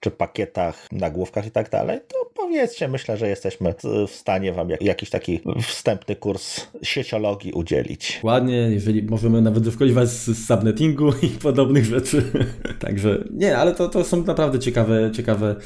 [0.00, 3.74] czy pakietach, nagłówkach i tak dalej, to powiedzcie, myślę, że jesteśmy
[4.08, 8.20] w stanie wam jakiś taki wstępny kurs sieciologii udzielić.
[8.22, 12.22] Ładnie, jeżeli możemy nawet doszkoliwać z, z subnettingu i podobnych rzeczy.
[12.80, 15.56] Także nie, ale to, to są naprawdę ciekawe, ciekawe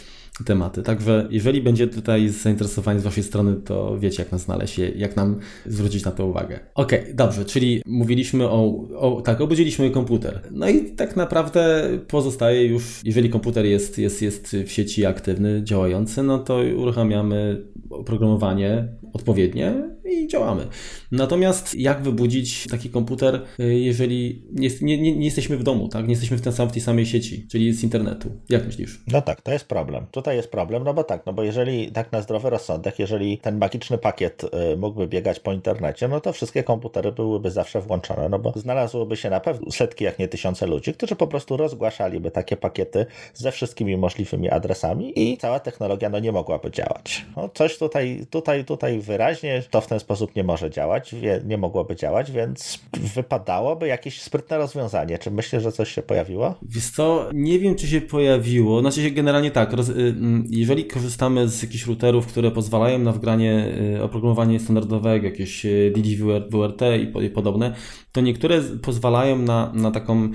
[0.47, 0.83] tematy.
[0.83, 5.39] Także jeżeli będzie tutaj zainteresowanie z Waszej strony, to wiecie, jak nas znaleźć, jak nam
[5.67, 6.61] zwrócić na to uwagę.
[6.75, 10.41] Ok, dobrze, czyli mówiliśmy o, o, tak, obudziliśmy komputer.
[10.51, 16.23] No i tak naprawdę pozostaje już, jeżeli komputer jest, jest, jest w sieci aktywny, działający,
[16.23, 19.75] no to uruchamiamy oprogramowanie odpowiednie
[20.13, 20.67] i działamy.
[21.13, 26.05] Natomiast jak wybudzić taki komputer, y, jeżeli nie, nie, nie, jesteśmy w domu, tak?
[26.05, 28.31] Nie jesteśmy w, ten sam, w tej samej sieci, czyli z internetu.
[28.49, 29.01] Jak myślisz?
[29.07, 30.07] No tak, to jest problem.
[30.11, 33.59] Tutaj jest problem, no bo tak, no bo jeżeli tak na zdrowy rozsądek, jeżeli ten
[33.59, 38.39] magiczny pakiet y, mógłby biegać po internecie, no to wszystkie komputery byłyby zawsze włączone, no
[38.39, 42.57] bo znalazłyby się na pewno setki, jak nie tysiące ludzi, którzy po prostu rozgłaszaliby takie
[42.57, 47.27] pakiety ze wszystkimi możliwymi adresami i cała technologia no nie mogłaby działać.
[47.37, 51.97] No coś tutaj, tutaj, tutaj wyraźnie to w ten sposób nie może działać, nie mogłoby
[51.97, 52.81] działać, więc
[53.15, 55.19] wypadałoby jakieś sprytne rozwiązanie.
[55.19, 56.55] Czy myślisz, że coś się pojawiło?
[56.63, 58.81] Wiesz co, nie wiem, czy się pojawiło.
[58.81, 63.13] Znaczy się generalnie tak, roz, y, mm, jeżeli korzystamy z jakichś routerów, które pozwalają na
[63.13, 66.83] wgranie y, oprogramowania standardowego, jakieś y, DDWRT
[67.23, 67.75] i podobne,
[68.13, 70.29] to niektóre pozwalają na, na taką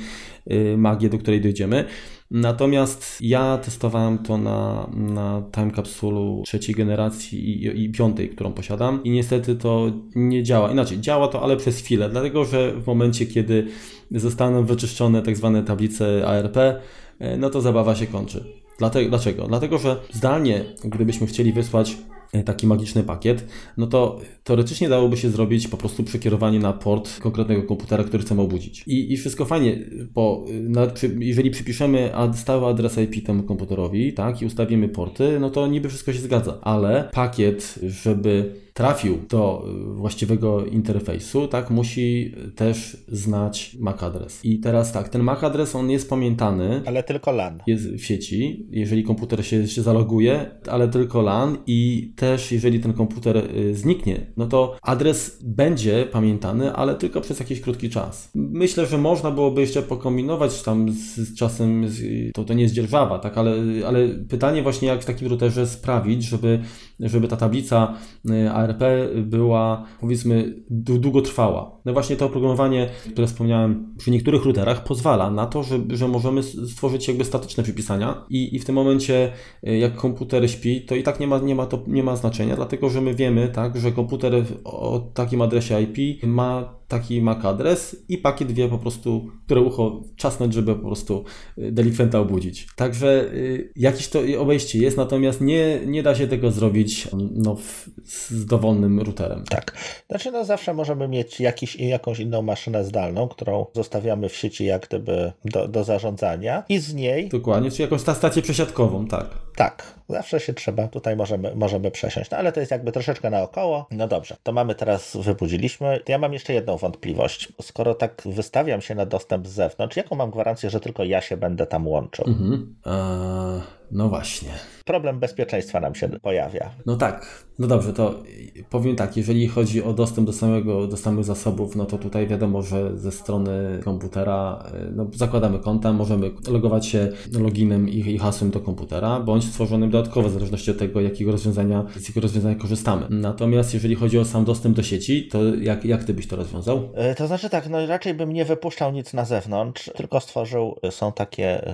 [0.77, 1.85] magię, do której dojdziemy.
[2.31, 9.03] Natomiast ja testowałem to na, na time capsulu trzeciej generacji i, i piątej, którą posiadam
[9.03, 10.71] i niestety to nie działa.
[10.71, 13.67] Inaczej, działa to, ale przez chwilę, dlatego że w momencie, kiedy
[14.11, 18.43] zostaną wyczyszczone tak zwane tablice ARP, e, no to zabawa się kończy.
[18.79, 19.47] Dlatego, dlaczego?
[19.47, 21.97] Dlatego, że zdalnie, gdybyśmy chcieli wysłać
[22.45, 23.45] taki magiczny pakiet,
[23.77, 28.41] no to teoretycznie dałoby się zrobić po prostu przekierowanie na port konkretnego komputera, który chcemy
[28.41, 28.83] obudzić.
[28.87, 29.79] I, i wszystko fajnie,
[30.13, 30.87] bo na,
[31.19, 35.89] jeżeli przypiszemy ad, stały adres IP temu komputerowi, tak, i ustawimy porty, no to niby
[35.89, 43.77] wszystko się zgadza, ale pakiet, żeby trafił do y, właściwego interfejsu, tak, musi też znać
[43.79, 44.45] MAC adres.
[44.45, 46.81] I teraz tak, ten MAC adres, on jest pamiętany.
[46.85, 47.59] Ale tylko LAN.
[47.67, 52.93] Jest w sieci, jeżeli komputer się, się zaloguje, ale tylko LAN i też jeżeli ten
[52.93, 58.31] komputer y, zniknie, no to adres będzie pamiętany, ale tylko przez jakiś krótki czas.
[58.35, 61.85] Myślę, że można byłoby jeszcze pokombinować tam z, z czasem,
[62.33, 63.55] to, to nie jest dzierżawa, tak, ale,
[63.87, 66.59] ale pytanie właśnie jak w takim routerze sprawić, żeby,
[66.99, 67.93] żeby ta tablica
[68.29, 68.81] y, ARP
[69.15, 71.79] była powiedzmy długotrwała.
[71.85, 76.43] No właśnie to oprogramowanie, które wspomniałem przy niektórych routerach pozwala na to, że, że możemy
[76.43, 79.33] stworzyć jakby statyczne przypisania i, i w tym momencie
[79.67, 82.55] y, jak komputer śpi, to i tak nie ma, nie ma, to, nie ma znaczenia,
[82.55, 87.95] dlatego że my wiemy, tak, że komputer o takim adresie IP ma taki MAC adres
[88.09, 91.23] i pakiet wie po prostu, które ucho czasnąć, żeby po prostu
[91.57, 92.67] y, delikwenta obudzić.
[92.75, 97.89] Także y, jakieś to obejście jest, natomiast nie, nie da się tego zrobić no, w,
[98.05, 99.43] z dowolnym routerem.
[99.49, 99.77] Tak.
[100.09, 104.87] Znaczy no zawsze możemy mieć jakiś, jakąś inną maszynę zdalną, którą zostawiamy w sieci jak
[104.87, 107.29] gdyby do, do zarządzania i z niej...
[107.29, 109.29] Dokładnie, czy jakąś stację przesiadkową, tak.
[109.55, 113.87] Tak, zawsze się trzeba, tutaj możemy, możemy przesiąść, no ale to jest jakby troszeczkę naokoło.
[113.91, 115.99] No dobrze, to mamy teraz, wybudziliśmy.
[116.07, 117.53] Ja mam jeszcze jedną wątpliwość.
[117.61, 121.37] Skoro tak wystawiam się na dostęp z zewnątrz, jaką mam gwarancję, że tylko ja się
[121.37, 122.25] będę tam łączył?
[122.27, 122.75] Mhm.
[122.85, 124.49] Eee, no właśnie.
[124.85, 126.69] Problem bezpieczeństwa nam się pojawia.
[126.85, 127.47] No tak.
[127.59, 128.23] No dobrze, to
[128.69, 132.61] powiem tak, jeżeli chodzi o dostęp do samego, do samych zasobów, no to tutaj wiadomo,
[132.61, 138.51] że ze strony komputera e, no, zakładamy konta, możemy logować się loginem i, i hasłem
[138.51, 143.05] do komputera, bądź stworzonym dodatkowo, w zależności od tego, jakiego rozwiązania, z jakiego rozwiązania korzystamy.
[143.09, 146.89] Natomiast jeżeli chodzi o sam dostęp do sieci, to jak, jak ty byś to rozwiązał?
[146.95, 150.91] E, to znaczy tak, no raczej bym nie wypuszczał nic na zewnątrz, tylko stworzył, e,
[150.91, 151.71] są takie,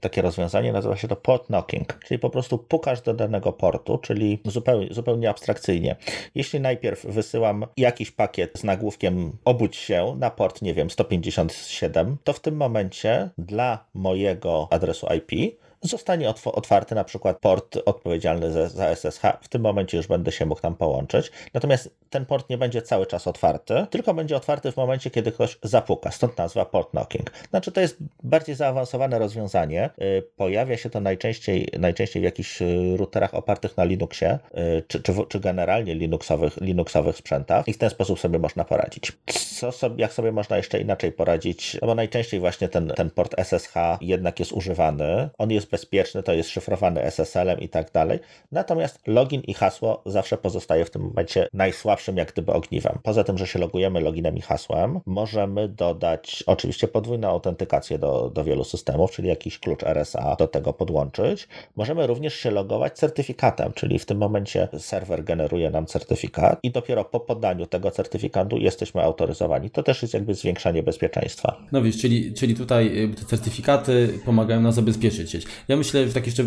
[0.00, 4.38] takie rozwiązanie, nazywa się to port knocking, czyli po prostu pukasz do danego portu, czyli
[4.44, 5.96] zupełnie, zupełnie abstrakcyjnie.
[6.34, 12.32] Jeśli najpierw wysyłam jakiś pakiet z nagłówkiem obudź się na port, nie wiem, 157, to
[12.32, 18.94] w tym momencie dla mojego adresu IP zostanie otwarty na przykład port odpowiedzialny za, za,
[18.94, 19.22] SSH.
[19.40, 21.30] W tym momencie już będę się mógł tam połączyć.
[21.54, 25.58] Natomiast ten port nie będzie cały czas otwarty, tylko będzie otwarty w momencie, kiedy ktoś
[25.62, 26.10] zapuka.
[26.10, 27.30] Stąd nazwa port knocking.
[27.50, 29.90] Znaczy to jest bardziej zaawansowane rozwiązanie.
[30.02, 34.38] Y, pojawia się to najczęściej, najczęściej w jakichś y, routerach opartych na Linuxie,
[34.78, 39.12] y, czy, czy, czy generalnie Linuxowych, Linuxowych sprzętach i w ten sposób sobie można poradzić.
[39.60, 41.78] Co sobie, jak sobie można jeszcze inaczej poradzić?
[41.82, 45.28] No bo najczęściej właśnie ten, ten port SSH jednak jest używany.
[45.38, 48.18] On jest bezpieczny, to jest szyfrowany SSL-em i tak dalej.
[48.52, 52.98] Natomiast login i hasło zawsze pozostaje w tym momencie najsłabszym jak gdyby ogniwem.
[53.02, 58.44] Poza tym, że się logujemy loginem i hasłem, możemy dodać oczywiście podwójną autentykację do, do
[58.44, 61.48] wielu systemów, czyli jakiś klucz RSA do tego podłączyć.
[61.76, 67.04] Możemy również się logować certyfikatem, czyli w tym momencie serwer generuje nam certyfikat i dopiero
[67.04, 69.70] po podaniu tego certyfikatu jesteśmy autoryzowani.
[69.70, 71.56] To też jest jakby zwiększanie bezpieczeństwa.
[71.72, 75.46] No wiesz, czyli, czyli tutaj y, te certyfikaty pomagają nam zabezpieczyć sieć.
[75.68, 76.44] Ja myślę, że tak jeszcze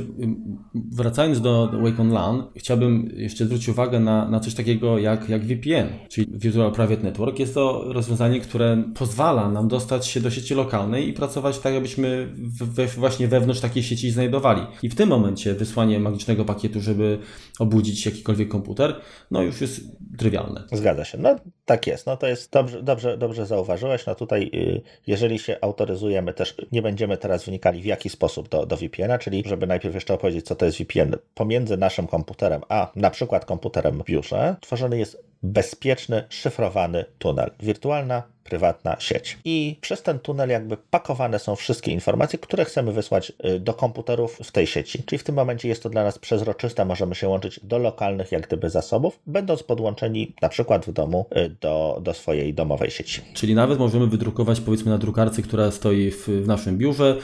[0.74, 5.46] wracając do Wake on LAN, chciałbym jeszcze zwrócić uwagę na, na coś takiego jak, jak
[5.46, 7.40] VPN, czyli Virtual Private Network.
[7.40, 12.34] Jest to rozwiązanie, które pozwala nam dostać się do sieci lokalnej i pracować tak, jakbyśmy
[12.36, 14.62] we, właśnie wewnątrz takiej sieci znajdowali.
[14.84, 17.20] I w tym momencie wysłanie magicznego pakietu, żeby
[17.60, 18.96] obudzić jakikolwiek komputer,
[19.32, 19.82] no już jest
[20.18, 20.64] trywialne.
[20.72, 21.18] Zgadza się.
[21.18, 22.06] No tak jest.
[22.06, 24.06] No to jest dobrze, dobrze, dobrze zauważyłeś.
[24.06, 28.66] No tutaj, y, jeżeli się autoryzujemy, też nie będziemy teraz wnikali w jaki sposób do,
[28.66, 31.16] do VPN-a, czyli żeby najpierw jeszcze opowiedzieć, co to jest VPN.
[31.34, 37.52] Pomiędzy naszym komputerem, a na przykład komputerem w biurze, tworzony jest bezpieczny, szyfrowany tunel.
[37.60, 39.38] Wirtualna, prywatna sieć.
[39.46, 44.38] I przez ten tunel jakby pakowane są wszystkie informacje, które chcemy wysłać y, do komputerów
[44.44, 45.04] w tej sieci.
[45.04, 48.48] Czyli w tym momencie jest to dla nas przezroczyste, możemy się łączyć do lokalnych jak
[48.48, 53.22] gdyby zasobów, będąc podłączeni na przykład w domu y, do, do swojej domowej sieci.
[53.34, 57.18] Czyli nawet możemy wydrukować powiedzmy na drukarce, która stoi w, w naszym biurze,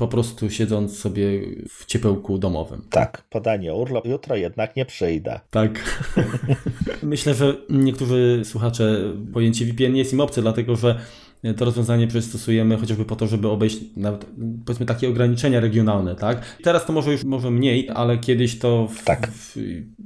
[0.00, 1.24] po prostu siedząc sobie
[1.68, 2.82] w ciepełku domowym.
[2.90, 5.40] Tak, podanie urlop, jutro jednak nie przyjdę.
[5.50, 6.00] Tak.
[7.02, 11.00] Myślę, że niektórzy słuchacze pojęcie VPN nie jest im obce, dlatego że
[11.56, 14.26] to rozwiązanie przystosujemy chociażby po to, żeby obejść nawet,
[14.64, 16.56] powiedzmy takie ograniczenia regionalne, tak?
[16.62, 19.30] Teraz to może już może mniej, ale kiedyś to w, tak.
[19.32, 19.56] w,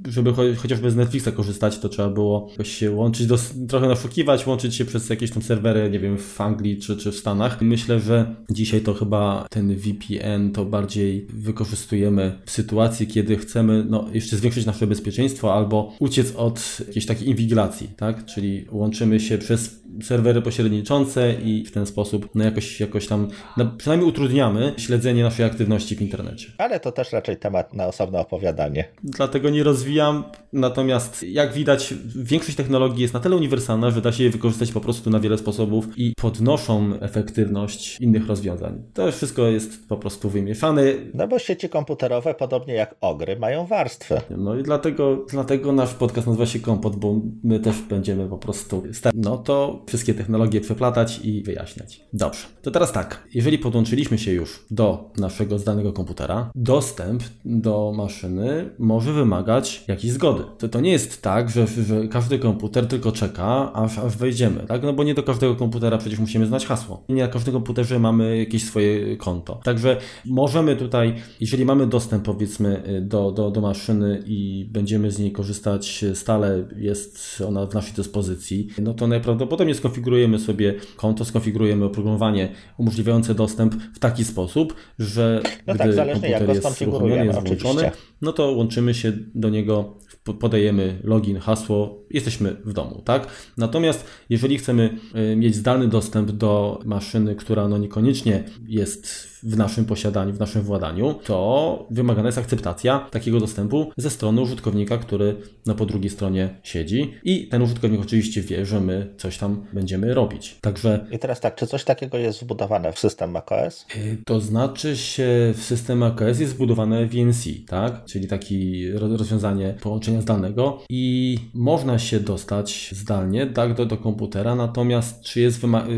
[0.08, 4.74] żeby chociażby z Netflixa korzystać, to trzeba było jakoś się łączyć, do, trochę naszukiwać, łączyć
[4.74, 7.62] się przez jakieś tam serwery, nie wiem, w Anglii czy, czy w Stanach.
[7.62, 14.08] Myślę, że dzisiaj to chyba ten VPN to bardziej wykorzystujemy w sytuacji, kiedy chcemy no,
[14.12, 18.24] jeszcze zwiększyć nasze bezpieczeństwo albo uciec od jakiejś takiej inwigilacji, tak?
[18.24, 23.66] Czyli łączymy się przez serwery pośredniczące i w ten sposób no jakoś, jakoś tam no,
[23.78, 26.52] przynajmniej utrudniamy śledzenie naszej aktywności w internecie.
[26.58, 28.84] Ale to też raczej temat na osobne opowiadanie.
[29.02, 34.24] Dlatego nie rozwijam, natomiast jak widać większość technologii jest na tyle uniwersalna, że da się
[34.24, 38.82] je wykorzystać po prostu na wiele sposobów i podnoszą efektywność innych rozwiązań.
[38.94, 40.82] To wszystko jest po prostu wymieszane.
[41.14, 44.20] No bo sieci komputerowe, podobnie jak ogry, mają warstwy.
[44.30, 48.82] No i dlatego, dlatego nasz podcast nazywa się Kompot, bo my też będziemy po prostu
[49.14, 52.00] no to wszystkie technologie przeplatać i wyjaśniać.
[52.12, 58.70] Dobrze, to teraz tak, jeżeli podłączyliśmy się już do naszego zdalnego komputera, dostęp do maszyny
[58.78, 60.44] może wymagać jakiejś zgody.
[60.58, 64.82] To, to nie jest tak, że, że każdy komputer tylko czeka, aż, aż wejdziemy, tak?
[64.82, 67.04] No bo nie do każdego komputera przecież musimy znać hasło.
[67.08, 69.60] Nie na każdym komputerze mamy jakieś swoje konto.
[69.64, 75.32] Także możemy tutaj, jeżeli mamy dostęp powiedzmy do, do, do maszyny i będziemy z niej
[75.32, 82.48] korzystać stale, jest ona w naszej dyspozycji, no to najprawdopodobniej skonfigurujemy sobie konto, skonfigurujemy oprogramowanie
[82.78, 87.90] umożliwiające dostęp w taki sposób, że no gdy tak, komputer jest uruchomiony, jest włączony,
[88.22, 89.98] no to łączymy się do niego
[90.40, 93.26] podajemy login, hasło, jesteśmy w domu, tak?
[93.56, 94.98] Natomiast jeżeli chcemy
[95.36, 101.14] mieć zdalny dostęp do maszyny, która no niekoniecznie jest w naszym posiadaniu, w naszym władaniu,
[101.24, 107.14] to wymagana jest akceptacja takiego dostępu ze strony użytkownika, który no, po drugiej stronie siedzi
[107.24, 110.58] i ten użytkownik oczywiście wie, że my coś tam będziemy robić.
[110.60, 111.06] Także...
[111.10, 113.86] I teraz tak, czy coś takiego jest wbudowane w system macOS?
[114.26, 118.04] To znaczy się w system macOS jest wbudowane VNC, tak?
[118.04, 118.54] Czyli takie
[118.92, 125.60] rozwiązanie połączenia zdalnego i można się dostać zdalnie, tak, do, do komputera, natomiast czy jest
[125.60, 125.94] wymagana,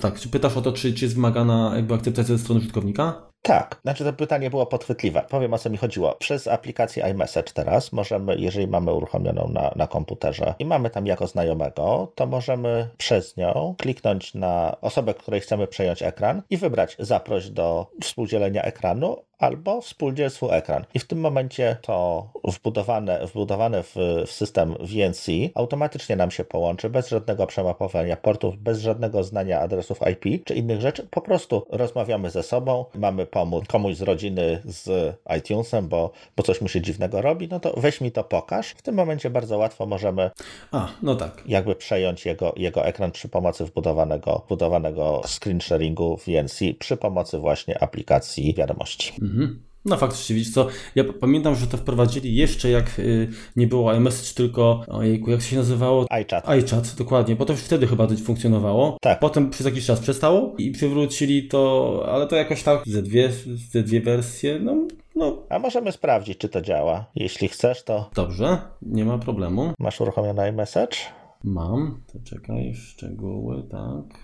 [0.00, 3.26] tak, czy pytasz o to, czy, czy jest wymagana jakby akceptacja ze strony użytkownika?
[3.42, 5.24] Tak, znaczy to pytanie było podchwytliwe.
[5.30, 6.14] Powiem o co mi chodziło.
[6.14, 11.26] Przez aplikację iMessage teraz możemy, jeżeli mamy uruchomioną na, na komputerze i mamy tam jako
[11.26, 17.50] znajomego, to możemy przez nią kliknąć na osobę, której chcemy przejąć ekran i wybrać zaproś
[17.50, 20.84] do współdzielenia ekranu albo współdziel swój ekran.
[20.94, 23.96] I w tym momencie to wbudowane, wbudowane w,
[24.26, 29.98] w system VNC automatycznie nam się połączy bez żadnego przemapowania portów, bez żadnego znania adresów
[30.12, 31.06] IP czy innych rzeczy.
[31.10, 36.60] Po prostu rozmawiamy ze sobą, mamy pomóc komuś z rodziny z iTunesem, bo, bo coś
[36.60, 38.68] mu się dziwnego robi, no to weź mi to pokaż.
[38.70, 40.30] W tym momencie bardzo łatwo możemy
[40.72, 41.42] A, no tak.
[41.46, 47.82] jakby przejąć jego, jego ekran przy pomocy wbudowanego, wbudowanego screen sharingu VNC przy pomocy właśnie
[47.82, 49.12] aplikacji wiadomości.
[49.26, 49.66] Mhm.
[49.86, 54.34] No faktycznie, widzisz co, ja pamiętam, że to wprowadzili jeszcze jak y, nie było iMessage,
[54.34, 56.06] tylko, ojejku, jak się nazywało?
[56.10, 56.48] iChat.
[56.48, 58.96] iChat, dokładnie, bo to już wtedy chyba to funkcjonowało.
[59.00, 59.20] Tak.
[59.20, 63.30] Potem przez jakiś czas przestało i przywrócili to, ale to jakoś tak ze dwie,
[63.72, 64.86] ze dwie wersje, no,
[65.16, 65.42] no.
[65.48, 67.06] A możemy sprawdzić, czy to działa.
[67.14, 68.10] Jeśli chcesz, to...
[68.14, 69.72] Dobrze, nie ma problemu.
[69.78, 70.96] Masz uruchomiony iMessage?
[71.44, 74.18] Mam, to czekaj, szczegóły, tak.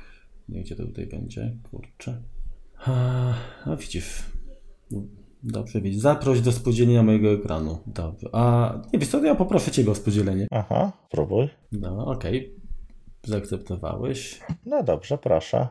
[0.48, 2.22] Nie gdzie to tutaj będzie, kurczę.
[2.86, 2.92] A,
[3.64, 4.22] a widzisz,
[5.42, 6.00] Dobrze, widzisz.
[6.00, 7.78] Zaproś do spodzielenia mojego ekranu.
[7.86, 8.28] Dobrze.
[8.32, 10.46] A nie wiesz co, ja poproszę Ciebie o spodzielenie.
[10.50, 11.48] Aha, spróbuj.
[11.72, 12.38] No, okej.
[12.38, 12.62] Okay.
[13.26, 14.40] Zaakceptowałeś.
[14.66, 15.68] No dobrze, proszę.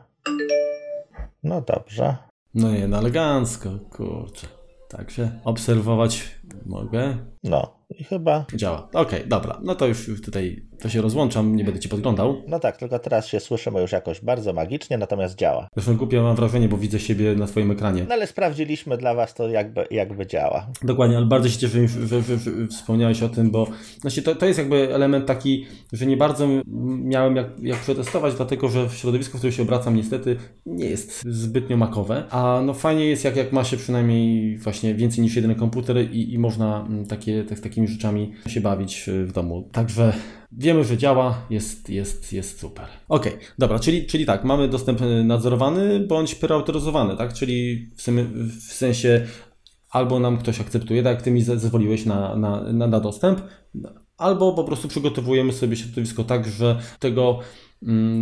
[1.42, 2.16] No dobrze.
[2.54, 4.46] No nie, no elegancko, kurczę.
[4.88, 7.18] Także obserwować mogę.
[7.44, 8.46] No i chyba...
[8.54, 8.88] Działa.
[8.88, 9.60] Okej, okay, dobra.
[9.62, 12.42] No to już, tutaj to się rozłączam, nie będę Ci podglądał.
[12.48, 15.68] No tak, tylko teraz się słyszymy już jakoś bardzo magicznie, natomiast działa.
[15.74, 18.04] Zresztą głupio mam wrażenie, bo widzę siebie na swoim ekranie.
[18.08, 20.66] No ale sprawdziliśmy dla Was to jakby, jakby działa.
[20.82, 23.66] Dokładnie, ale bardzo się cieszę, że, że, że wspomniałeś o tym, bo
[24.00, 26.48] znaczy to, to jest jakby element taki, że nie bardzo
[27.02, 31.22] miałem jak, jak przetestować, dlatego że w środowisku, w którym się obracam niestety nie jest
[31.26, 35.54] zbytnio makowe, a no fajnie jest jak, jak ma się przynajmniej właśnie więcej niż jeden
[35.54, 39.68] komputer i, i można takie, tak, takimi rzeczami się bawić w domu.
[39.72, 40.12] Także
[40.58, 42.84] Wiemy, że działa, jest, jest, jest super.
[43.08, 47.32] Ok, dobra, czyli, czyli tak, mamy dostęp nadzorowany bądź preautoryzowany, tak?
[47.32, 48.02] Czyli w,
[48.68, 49.26] w sensie
[49.90, 53.40] albo nam ktoś akceptuje, tak jak ty mi zezwoliłeś na, na, na dostęp,
[54.16, 57.38] albo po prostu przygotowujemy sobie środowisko tak, że tego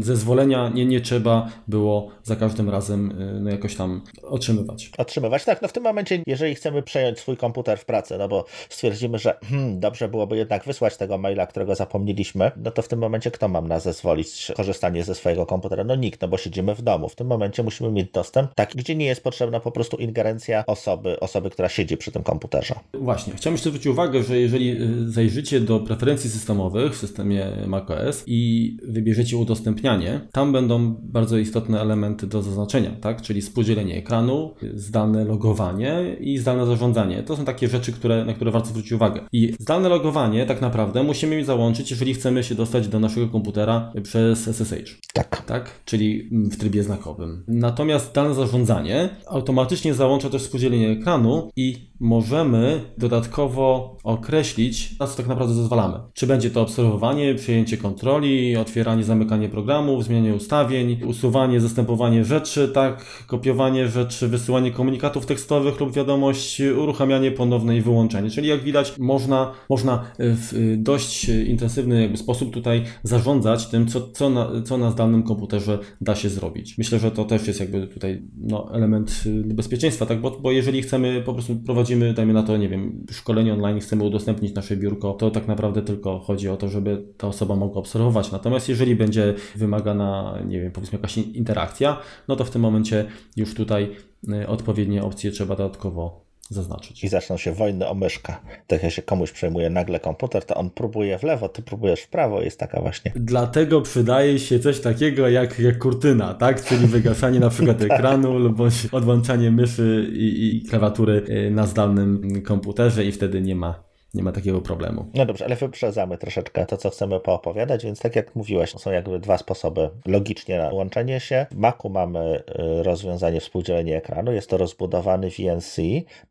[0.01, 4.91] zezwolenia nie, nie trzeba było za każdym razem y, no, jakoś tam otrzymywać.
[4.99, 5.63] Otrzymywać, tak.
[5.63, 9.39] No w tym momencie, jeżeli chcemy przejąć swój komputer w pracę, no bo stwierdzimy, że
[9.45, 13.49] hmm, dobrze byłoby jednak wysłać tego maila, którego zapomnieliśmy, no to w tym momencie kto
[13.49, 15.85] mam na zezwolić korzystanie ze swojego komputera?
[15.85, 17.09] No nikt, no bo siedzimy w domu.
[17.09, 21.21] W tym momencie musimy mieć dostęp taki, gdzie nie jest potrzebna po prostu ingerencja osoby,
[21.21, 22.75] osoby, która siedzi przy tym komputerze.
[22.95, 23.33] Właśnie.
[23.37, 28.77] Chciałem jeszcze zwrócić uwagę, że jeżeli y, zajrzycie do preferencji systemowych w systemie macOS i
[28.83, 33.23] wybierzecie udostępnianie, tam będą bardzo istotne elementy do zaznaczenia, tak?
[33.23, 37.23] Czyli spółdzielenie ekranu, zdalne logowanie i zdalne zarządzanie.
[37.23, 39.21] To są takie rzeczy, które, na które warto zwrócić uwagę.
[39.33, 44.49] I zdalne logowanie tak naprawdę musimy załączyć, jeżeli chcemy się dostać do naszego komputera przez
[44.49, 45.01] SSH.
[45.15, 45.45] Tak.
[45.47, 45.71] Tak?
[45.85, 47.45] Czyli w trybie znakowym.
[47.49, 55.27] Natomiast zdalne zarządzanie automatycznie załącza też spółdzielenie ekranu i możemy dodatkowo określić, na co tak
[55.27, 55.99] naprawdę zezwalamy.
[56.13, 63.05] Czy będzie to obserwowanie, przejęcie kontroli, otwieranie, zamykanie programów, zmienianie ustawień, usuwanie, zastępowanie rzeczy, tak,
[63.27, 68.31] kopiowanie rzeczy, wysyłanie komunikatów tekstowych lub wiadomości, uruchamianie ponowne i wyłączenie.
[68.31, 74.31] Czyli jak widać, można, można w dość intensywny jakby sposób tutaj zarządzać tym, co, co,
[74.31, 76.79] na, co na zdalnym komputerze da się zrobić.
[76.79, 81.23] Myślę, że to też jest jakby tutaj no, element bezpieczeństwa, tak, bo, bo jeżeli chcemy
[81.27, 85.31] po prostu prowadzimy, dajmy na to, nie wiem, szkolenie online, chcemy udostępnić nasze biurko, to
[85.31, 88.33] tak naprawdę tylko chodzi o to, żeby ta osoba mogła obserwować.
[88.33, 93.05] Natomiast jeżeli będzie wymagana, nie wiem, powiedzmy jakaś interakcja, no to w tym momencie
[93.37, 93.97] już tutaj
[94.43, 97.05] y, odpowiednie opcje trzeba dodatkowo zaznaczyć.
[97.05, 98.35] I zaczną się wojny o myszkę.
[98.67, 102.09] Tak jak się komuś przejmuje nagle komputer, to on próbuje w lewo, ty próbujesz w
[102.09, 103.13] prawo, jest taka właśnie.
[103.17, 106.65] Dlatego przydaje się coś takiego jak, jak kurtyna, tak?
[106.65, 108.59] Czyli wygaszanie na przykład ekranu lub
[108.93, 114.33] odłączanie myszy i, i klawiatury y, na zdalnym komputerze i wtedy nie ma nie ma
[114.33, 115.07] takiego problemu.
[115.15, 119.19] No dobrze, ale wyprzedzamy troszeczkę to, co chcemy poopowiadać, więc tak jak mówiłeś, są jakby
[119.19, 121.47] dwa sposoby logicznie na łączenie się.
[121.51, 122.43] W Macu mamy
[122.81, 125.77] y, rozwiązanie współdzielenia ekranu, jest to rozbudowany VNC,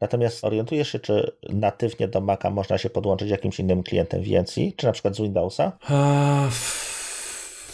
[0.02, 4.86] natomiast orientujesz się, czy natywnie do Maca można się podłączyć jakimś innym klientem VNC, czy
[4.86, 5.72] na przykład z Windowsa?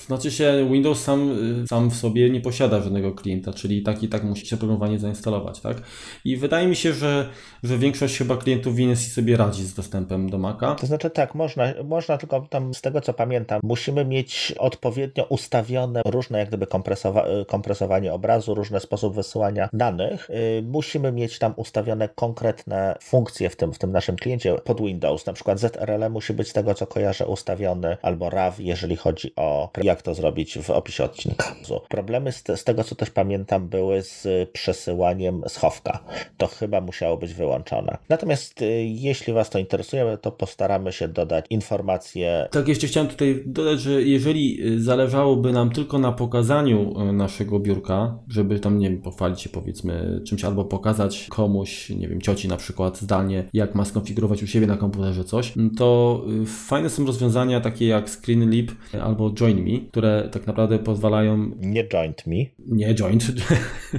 [0.08, 1.32] Znaczy się Windows sam,
[1.64, 5.00] y, sam w sobie nie posiada żadnego klienta, czyli tak i tak musi się programowanie
[5.00, 5.78] zainstalować, tak?
[6.26, 7.30] I wydaje mi się, że,
[7.64, 10.76] że większość chyba klientów VNC sobie radzi z dostępem do Maca.
[10.76, 16.02] To znaczy tak, można, można tylko tam z tego co pamiętam, musimy mieć odpowiednio ustawione
[16.06, 20.30] różne jak gdyby kompresowa y, kompresowanie obrazu, różne sposób wysyłania danych.
[20.30, 25.26] Yy, musimy mieć tam ustawione konkretne funkcje w tym, w tym naszym kliencie pod Windows.
[25.26, 29.70] Na przykład ZRL musi być z tego co kojarzę ustawiony, albo RAW, jeżeli chodzi o
[29.84, 31.56] jak to zrobić w opisie odcinka.
[31.90, 36.00] Problemy z, te, z, tego, co też pamiętam, były z przesyłaniem schowka.
[36.38, 37.98] To chyba musiało być wyłączone.
[38.10, 42.48] Natomiast y, jeśli Was to interesuje, to postaramy się dodać informacje.
[42.52, 47.60] Tak, jeszcze chciałem tutaj dodać, że jeżeli y, zależałoby nam tylko na pokazaniu y, naszego
[47.60, 52.48] biurka, żeby tam, nie wiem, pochwalić się powiedzmy czymś albo pokazać komuś, nie wiem, cioci
[52.48, 57.62] na przykład zdalnie, jak ma skonfigurować u siebie na komputerze coś, to fajne są rozwiązania
[57.62, 58.72] takie jak ScreenLib
[59.02, 61.52] albo JoinMe, które tak naprawdę pozwalają.
[61.60, 62.36] Nie joint me.
[62.60, 63.32] Nie joint.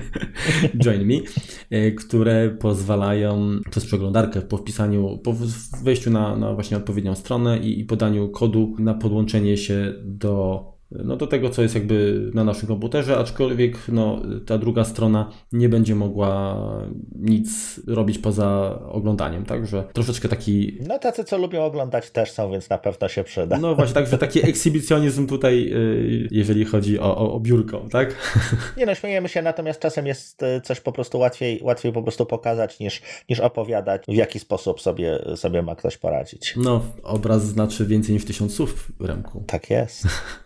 [0.85, 1.15] join me,
[1.71, 5.35] e, które pozwalają przez przeglądarkę po wpisaniu, po
[5.83, 11.17] wejściu na, na właśnie odpowiednią stronę i, i podaniu kodu na podłączenie się do no
[11.17, 15.95] do tego, co jest jakby na naszym komputerze, aczkolwiek no, ta druga strona nie będzie
[15.95, 16.57] mogła
[17.15, 20.79] nic robić poza oglądaniem, także troszeczkę taki...
[20.89, 23.59] No tacy, co lubią oglądać też są, więc na pewno się przyda.
[23.59, 28.15] No właśnie, także taki ekshibicjonizm tutaj, y, jeżeli chodzi o, o, o biurko, tak?
[28.77, 32.27] Nie no, śmiejemy się, natomiast czasem jest y, coś po prostu łatwiej, łatwiej po prostu
[32.27, 36.55] pokazać niż, niż opowiadać, w jaki sposób sobie, sobie ma ktoś poradzić.
[36.57, 39.45] No, obraz znaczy więcej niż tysiąc słów w ręku.
[39.47, 40.07] Tak jest.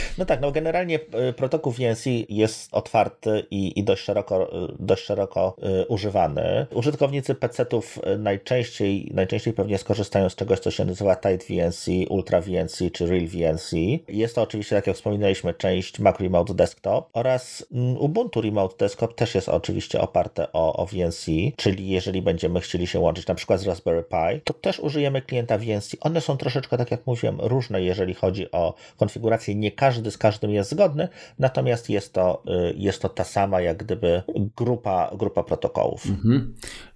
[0.17, 5.03] No tak, no generalnie e, protokół VNC jest otwarty i, i dość szeroko, e, dość
[5.03, 6.67] szeroko y, używany.
[6.73, 12.91] Użytkownicy PC-ów najczęściej, najczęściej pewnie skorzystają z czegoś, co się nazywa Tight VNC, Ultra VNC
[12.93, 13.71] czy Real VNC.
[14.07, 19.15] Jest to oczywiście, tak jak wspominaliśmy, część Mac Remote Desktop oraz mm, Ubuntu Remote Desktop
[19.15, 23.59] też jest oczywiście oparte o, o VNC, czyli jeżeli będziemy chcieli się łączyć na przykład
[23.59, 25.95] z Raspberry Pi, to też użyjemy klienta VNC.
[26.01, 29.55] One są troszeczkę, tak jak mówiłem, różne, jeżeli chodzi o konfigurację.
[29.55, 31.07] Nie każdy z każdym jest zgodny,
[31.39, 34.23] natomiast jest to, y, jest to ta sama jak gdyby
[34.57, 36.05] grupa, grupa protokołów.
[36.05, 36.55] Mhm.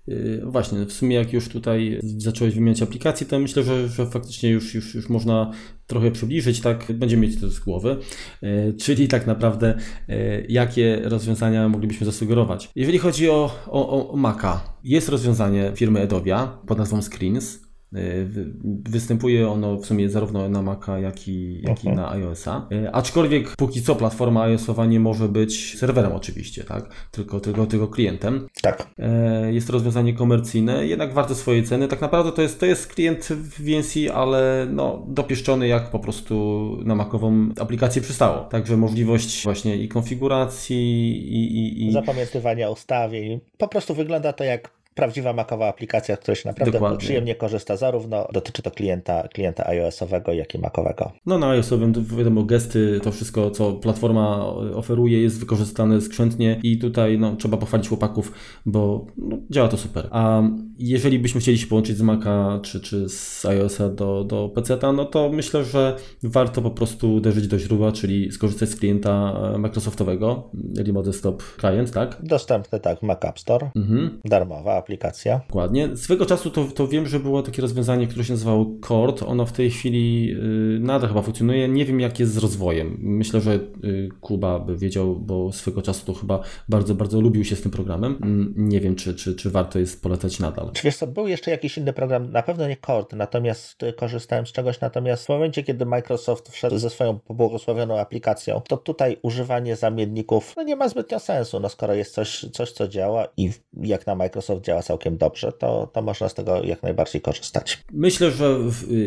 [0.10, 4.50] Y, właśnie, w sumie jak już tutaj zacząłeś wymieniać aplikacje, to myślę, że, że faktycznie
[4.50, 5.52] już, już, już można
[5.88, 7.98] trochę przybliżyć, tak, będziemy mieć to z głowy,
[8.44, 9.78] y, czyli tak naprawdę
[10.50, 12.70] jakie rozwiązania moglibyśmy zasugerować.
[12.76, 17.65] Jeżeli chodzi o, o, o Maca, jest rozwiązanie firmy Edovia pod nazwą Screens,
[18.90, 22.68] Występuje ono w sumie zarówno na Maca, jak i, jak i na iOS-a.
[22.92, 26.90] Aczkolwiek póki co platforma iOS-owa nie może być serwerem oczywiście, tak?
[27.12, 28.48] Tylko, tylko, tylko klientem.
[28.62, 28.88] Tak.
[29.52, 31.88] Jest to rozwiązanie komercyjne, jednak warte swojej ceny.
[31.88, 33.28] Tak naprawdę to jest, to jest klient
[33.60, 38.44] VNC, ale no, dopieszczony jak po prostu na makową aplikację przystało.
[38.44, 41.92] Także możliwość właśnie i konfiguracji i, i, i...
[41.92, 43.40] zapamiętywania ustawień.
[43.58, 46.98] Po prostu wygląda to jak prawdziwa makowa aplikacja, z której się naprawdę Dokładnie.
[46.98, 51.12] przyjemnie korzysta, zarówno dotyczy to klienta, klienta iOS-owego, jak i makowego.
[51.26, 57.20] No na iOS-owym wiadomo gesty, to wszystko co platforma oferuje jest wykorzystane skrzętnie i tutaj
[57.20, 58.32] no, trzeba pochwalić chłopaków,
[58.66, 60.08] bo no, działa to super.
[60.12, 60.42] A
[60.78, 65.06] jeżeli byśmy chcieli się połączyć z Maca czy, czy z iOS-a do, do PC-a, no
[65.06, 70.52] to myślę, że warto po prostu uderzyć do źródła, czyli skorzystać z klienta e, Microsoftowego,
[70.78, 72.18] Remote Desktop Client, tak?
[72.24, 74.20] Dostępny tak w Mac App Store, mhm.
[74.26, 75.42] darmowa aplikacja.
[75.48, 75.98] Dokładnie.
[75.98, 79.24] Swego czasu to, to wiem, że było takie rozwiązanie, które się nazywało Cord.
[79.24, 81.68] Ono w tej chwili yy, nadal chyba funkcjonuje.
[81.68, 82.98] Nie wiem, jak jest z rozwojem.
[83.02, 87.56] Myślę, że yy, Kuba by wiedział, bo swego czasu to chyba bardzo, bardzo lubił się
[87.56, 88.18] z tym programem.
[88.58, 90.72] Yy, nie wiem, czy, czy, czy warto jest polecać nadal.
[90.74, 94.48] Czy wiesz co, był jeszcze jakiś inny program, na pewno nie Cord, natomiast y, korzystałem
[94.48, 99.76] z czegoś, natomiast w momencie, kiedy Microsoft wszedł ze swoją pobłogosławioną aplikacją, to tutaj używanie
[99.76, 104.08] zamienników no nie ma zbytnio sensu, no skoro jest coś, coś co działa i jak
[104.08, 107.84] na Microsoft działa działa całkiem dobrze, to, to można z tego jak najbardziej korzystać.
[107.94, 108.58] Myślę, że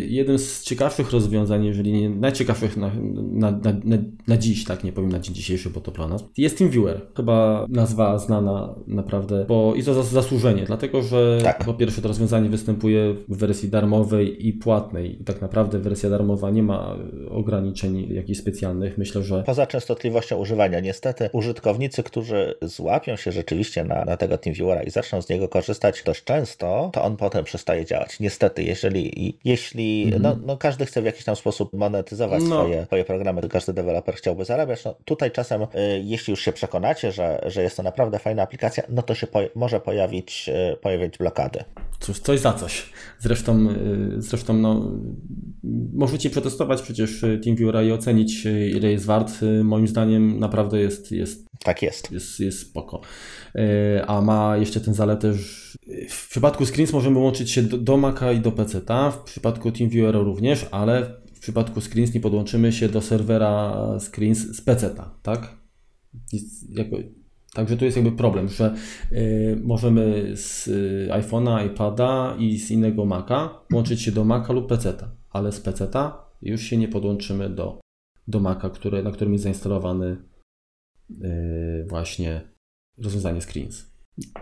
[0.08, 2.90] jednym z ciekawszych rozwiązań, jeżeli nie najciekawszych na,
[3.32, 3.50] na,
[3.84, 3.98] na,
[4.28, 7.00] na, dziś, tak nie powiem na dzień dzisiejszy, bo to dla nas, jest TeamViewer.
[7.16, 11.64] Chyba nazwa znana naprawdę, bo i to za, zasłużenie, dlatego że tak.
[11.64, 16.50] po pierwsze to rozwiązanie występuje w wersji darmowej i płatnej i tak naprawdę wersja darmowa
[16.50, 16.96] nie ma
[17.30, 18.98] ograniczeń jakichś specjalnych.
[18.98, 19.42] Myślę, że...
[19.46, 25.22] Poza częstotliwością używania, niestety użytkownicy, którzy złapią się rzeczywiście na, na tego TeamViewera i zaczną
[25.22, 28.20] z niego korzystać, korzystać dość często, to on potem przestaje działać.
[28.20, 30.22] Niestety, jeżeli, jeśli mhm.
[30.22, 32.46] no, no każdy chce w jakiś tam sposób monetyzować no.
[32.48, 35.66] swoje, swoje programy, każdy deweloper chciałby zarabiać, no tutaj czasem, y,
[36.04, 39.40] jeśli już się przekonacie, że, że jest to naprawdę fajna aplikacja, no to się po,
[39.54, 41.64] może pojawić, y, pojawić blokady.
[42.00, 42.92] Cóż, coś za coś.
[43.18, 43.68] Zresztą,
[44.18, 44.82] y, zresztą no,
[45.92, 48.46] możecie przetestować przecież TeamViewera i ocenić,
[48.76, 49.32] ile jest wart.
[49.64, 52.12] Moim zdaniem naprawdę jest, jest tak jest.
[52.12, 53.00] Jest, jest spoko.
[54.06, 55.78] A ma jeszcze ten zaletę, że
[56.08, 58.80] w przypadku Screens możemy łączyć się do, do Maca i do PC,
[59.12, 64.60] w przypadku TeamViewera również, ale w przypadku Screens nie podłączymy się do serwera Screens z
[64.60, 65.56] PC, tak?
[67.54, 68.74] Także tu jest jakby problem, że
[69.12, 74.68] y, możemy z y, iPhone'a, iPada i z innego Maca łączyć się do Maca lub
[74.68, 74.94] PC,
[75.30, 75.88] ale z PC
[76.42, 77.80] już się nie podłączymy do,
[78.28, 80.16] do Maca, który, na którym jest zainstalowany
[81.10, 82.40] y, właśnie
[82.98, 83.86] rozwiązanie screens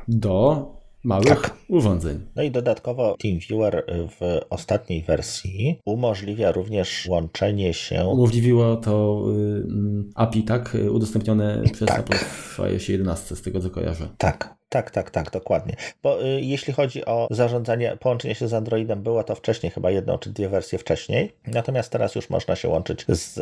[0.09, 0.67] do
[1.05, 1.57] małych tak.
[1.69, 2.21] urządzeń.
[2.37, 8.07] No i dodatkowo TeamViewer w ostatniej wersji umożliwia również łączenie się.
[8.07, 9.67] Umożliwiło to y,
[10.15, 10.77] API, tak?
[10.91, 12.01] Udostępnione przez tak.
[12.01, 14.09] Apple w iOS 11, z tego co kojarzę.
[14.19, 14.57] Tak.
[14.77, 15.77] Tak, tak, tak, dokładnie.
[16.03, 20.19] Bo y, jeśli chodzi o zarządzanie, połączenie się z Androidem, było to wcześniej, chyba jedną
[20.19, 21.33] czy dwie wersje wcześniej.
[21.47, 23.35] Natomiast teraz już można się łączyć z,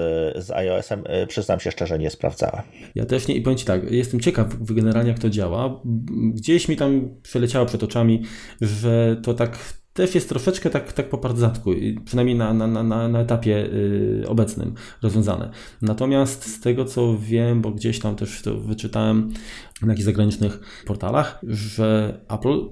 [0.45, 1.05] z iOS-em.
[1.22, 2.62] Y, przyznam się szczerze, nie sprawdzałem.
[2.95, 5.80] Ja też nie i powiem Ci tak, jestem ciekaw wygeneralnie, jak to działa.
[6.35, 8.22] Gdzieś mi tam przeleciało przed oczami,
[8.61, 9.59] że to tak
[9.95, 11.70] też jest troszeczkę tak, tak po partyzantku,
[12.05, 15.51] przynajmniej na, na, na, na etapie y, obecnym rozwiązane.
[15.82, 19.32] Natomiast z tego co wiem, bo gdzieś tam też to wyczytałem
[19.82, 22.68] na jakichś zagranicznych portalach, że Apple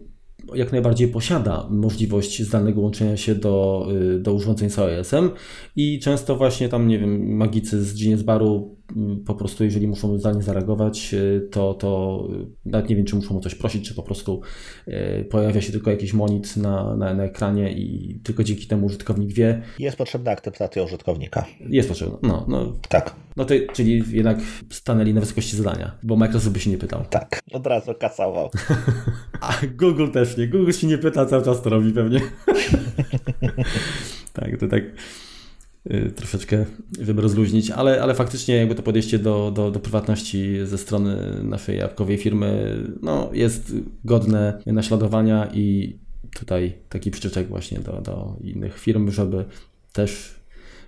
[0.54, 5.30] jak najbardziej posiada możliwość zdalnego łączenia się do, y, do urządzeń z iOS-em
[5.76, 8.76] i często właśnie tam, nie wiem, magicy z Genius Baru
[9.26, 12.28] po prostu, jeżeli muszą zdalnie zareagować, y, to, to
[12.64, 14.40] nawet nie wiem, czy muszą o coś prosić, czy po prostu
[14.88, 19.32] y, pojawia się tylko jakiś monit na, na, na ekranie i tylko dzięki temu użytkownik
[19.32, 19.62] wie.
[19.78, 21.46] Jest potrzebna akceptacja użytkownika.
[21.60, 22.44] Jest potrzebna, no.
[22.48, 23.14] no tak.
[23.36, 24.38] No to, czyli jednak
[24.70, 27.04] stanęli na wysokości zadania, bo Microsoft by się nie pytał.
[27.10, 28.50] Tak, od razu kasował.
[29.40, 30.48] A Google też nie.
[30.48, 32.20] Google się nie pyta, cały czas to robi pewnie.
[34.32, 34.92] tak, to tak y,
[36.16, 36.66] troszeczkę
[37.00, 41.78] żeby rozluźnić, ale, ale faktycznie jakby to podejście do, do, do prywatności ze strony naszej
[41.78, 43.74] jabłkowej firmy no, jest
[44.04, 45.96] godne naśladowania i
[46.34, 49.44] tutaj taki przyczepek właśnie do, do innych firm, żeby
[49.92, 50.34] też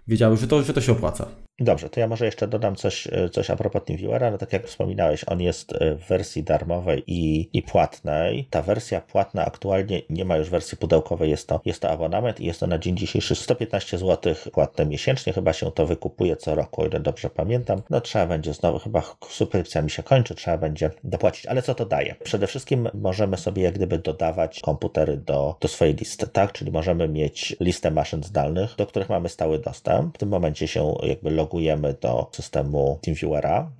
[0.08, 1.43] wiedziały, że to, że to się opłaca.
[1.58, 4.30] Dobrze, to ja może jeszcze dodam coś, coś a propos TeamViewera.
[4.30, 8.46] No tak jak wspominałeś, on jest w wersji darmowej i, i płatnej.
[8.50, 12.44] Ta wersja płatna aktualnie nie ma już wersji pudełkowej, jest to, jest to abonament i
[12.44, 15.32] jest to na dzień dzisiejszy 115 zł płatne miesięcznie.
[15.32, 17.82] Chyba się to wykupuje co roku, o ile dobrze pamiętam.
[17.90, 21.46] No trzeba będzie znowu, chyba subskrypcja mi się kończy, trzeba będzie dopłacić.
[21.46, 22.14] Ale co to daje?
[22.24, 26.52] Przede wszystkim możemy sobie jak gdyby dodawać komputery do, do swojej listy, tak?
[26.52, 30.14] Czyli możemy mieć listę maszyn zdalnych, do których mamy stały dostęp.
[30.14, 31.43] W tym momencie się jakby
[32.00, 33.70] do systemu TeamViewera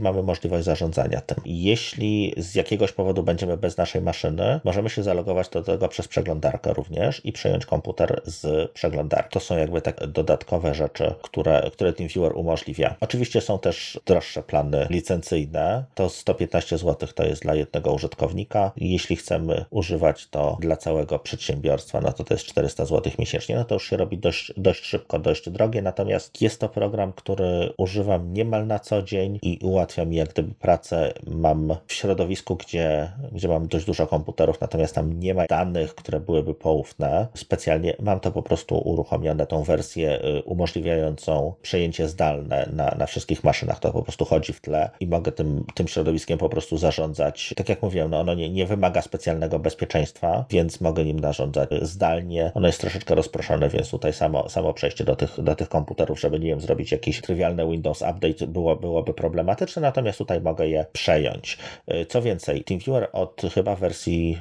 [0.00, 1.38] mamy możliwość zarządzania tym.
[1.44, 6.72] Jeśli z jakiegoś powodu będziemy bez naszej maszyny, możemy się zalogować do tego przez przeglądarkę
[6.72, 9.32] również i przejąć komputer z przeglądarki.
[9.32, 12.96] To są jakby tak dodatkowe rzeczy, które, które TeamViewer umożliwia.
[13.00, 15.84] Oczywiście są też droższe plany licencyjne.
[15.94, 18.72] To 115 zł to jest dla jednego użytkownika.
[18.76, 23.56] Jeśli chcemy używać to dla całego przedsiębiorstwa, no to to jest 400 zł miesięcznie.
[23.56, 27.72] No to już się robi dość, dość szybko, dość drogie, natomiast jest to program, który
[27.76, 31.12] używam niemal na co dzień i ułatwia mi jak gdyby pracę.
[31.26, 36.20] Mam w środowisku, gdzie, gdzie mam dość dużo komputerów, natomiast tam nie ma danych, które
[36.20, 37.26] byłyby poufne.
[37.34, 43.44] Specjalnie mam to po prostu uruchomione, tą wersję y, umożliwiającą przejęcie zdalne na, na wszystkich
[43.44, 43.80] maszynach.
[43.80, 47.54] To po prostu chodzi w tle i mogę tym, tym środowiskiem po prostu zarządzać.
[47.56, 52.52] Tak jak mówiłem, no ono nie, nie wymaga specjalnego bezpieczeństwa, więc mogę nim zarządzać zdalnie.
[52.54, 56.40] Ono jest troszeczkę rozproszone, więc tutaj samo, samo przejście do tych, do tych komputerów, żeby
[56.40, 61.58] nie wiem, zrobić jakiś trywialny Windows Update było, byłoby problematyczne natomiast tutaj mogę je przejąć.
[61.92, 64.38] Y, co więcej, TeamViewer od chyba wersji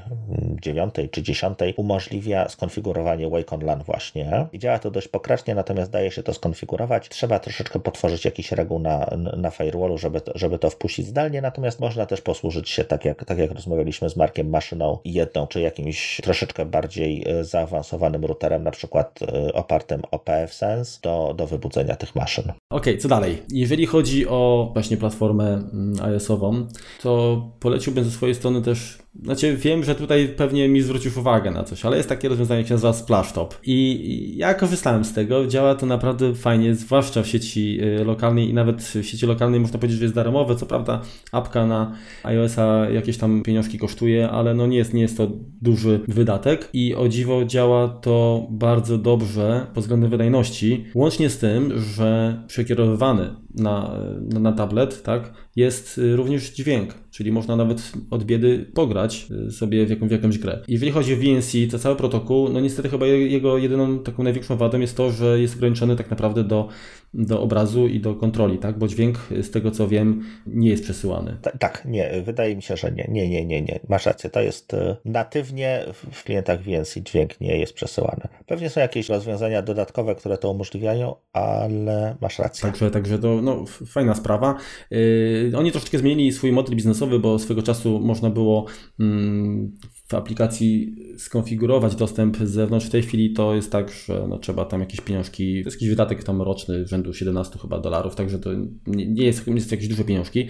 [0.61, 4.47] 9 mm, czy 10 umożliwia skonfigurowanie Wake LAN właśnie.
[4.53, 7.09] Działa to dość pokracznie, natomiast daje się to skonfigurować.
[7.09, 12.05] Trzeba troszeczkę potworzyć jakiś reguł na, na firewallu, żeby żeby to wpuścić zdalnie, natomiast można
[12.05, 16.65] też posłużyć się, tak jak, tak jak rozmawialiśmy z Markiem, maszyną jedną, czy jakimś troszeczkę
[16.65, 22.43] bardziej y, zaawansowanym routerem, na przykład y, opartym o PFSense do, do wybudzenia tych maszyn.
[22.43, 23.41] Okej, okay, co dalej?
[23.49, 26.67] Jeżeli chodzi o właśnie platformę mm, iOS-ową,
[27.03, 31.63] to poleciłbym ze swojej strony też znaczy, wiem, że tutaj pewnie mi zwrócisz uwagę na
[31.63, 33.55] coś, ale jest takie rozwiązanie, jak się nazywa Splashtop.
[33.63, 38.53] I ja korzystałem z tego, działa to naprawdę fajnie, zwłaszcza w sieci y, lokalnej i
[38.53, 40.55] nawet w sieci lokalnej można powiedzieć, że jest darmowe.
[40.55, 41.01] Co prawda,
[41.31, 45.27] apka na iOS-a jakieś tam pieniążki kosztuje, ale no nie jest, nie jest to
[45.61, 46.69] duży wydatek.
[46.73, 53.35] I o dziwo działa to bardzo dobrze pod względem wydajności, łącznie z tym, że przekierowywany
[53.55, 53.99] na,
[54.39, 59.85] na tablet, tak, jest y, również dźwięk, czyli można nawet od biedy pograć y, sobie
[59.85, 60.59] w, jaką, w jakąś grę.
[60.67, 64.79] Jeżeli chodzi o VNC, to cały protokół, no niestety chyba jego jedyną taką największą wadą
[64.79, 66.67] jest to, że jest ograniczony tak naprawdę do,
[67.13, 68.77] do obrazu i do kontroli, tak?
[68.77, 71.37] Bo dźwięk, z tego co wiem, nie jest przesyłany.
[71.59, 73.07] tak, nie, wydaje mi się, że nie.
[73.09, 73.79] Nie, nie, nie, nie.
[73.89, 78.27] Masz rację, to jest y, natywnie w klientach VNC dźwięk nie jest przesyłany.
[78.45, 82.61] Pewnie są jakieś rozwiązania dodatkowe, które to umożliwiają, ale masz rację.
[82.61, 84.57] Także, także to no, fajna sprawa.
[84.91, 88.65] Yy, oni troszeczkę zmienili swój model biznesowy, bo swego czasu można było
[88.99, 89.71] mm,
[90.07, 92.85] w aplikacji skonfigurować dostęp z zewnątrz.
[92.85, 95.89] W tej chwili to jest tak, że no, trzeba tam jakieś pieniążki, to jest jakiś
[95.89, 98.49] wydatek tam roczny rzędu 17 chyba dolarów, także to
[98.87, 100.47] nie, jest, nie jest jakieś duże pieniążki,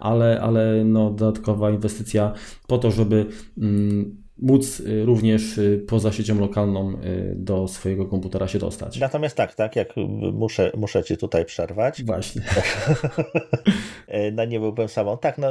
[0.00, 2.32] ale, ale no, dodatkowa inwestycja
[2.66, 3.26] po to, żeby
[3.58, 8.98] mm, móc y, również y, poza siecią lokalną y, do swojego komputera się dostać.
[9.00, 9.94] Natomiast tak, tak, jak
[10.32, 12.04] muszę, muszę Ci tutaj przerwać.
[12.04, 12.42] Właśnie.
[14.32, 15.18] no nie byłbym samą.
[15.18, 15.48] Tak, no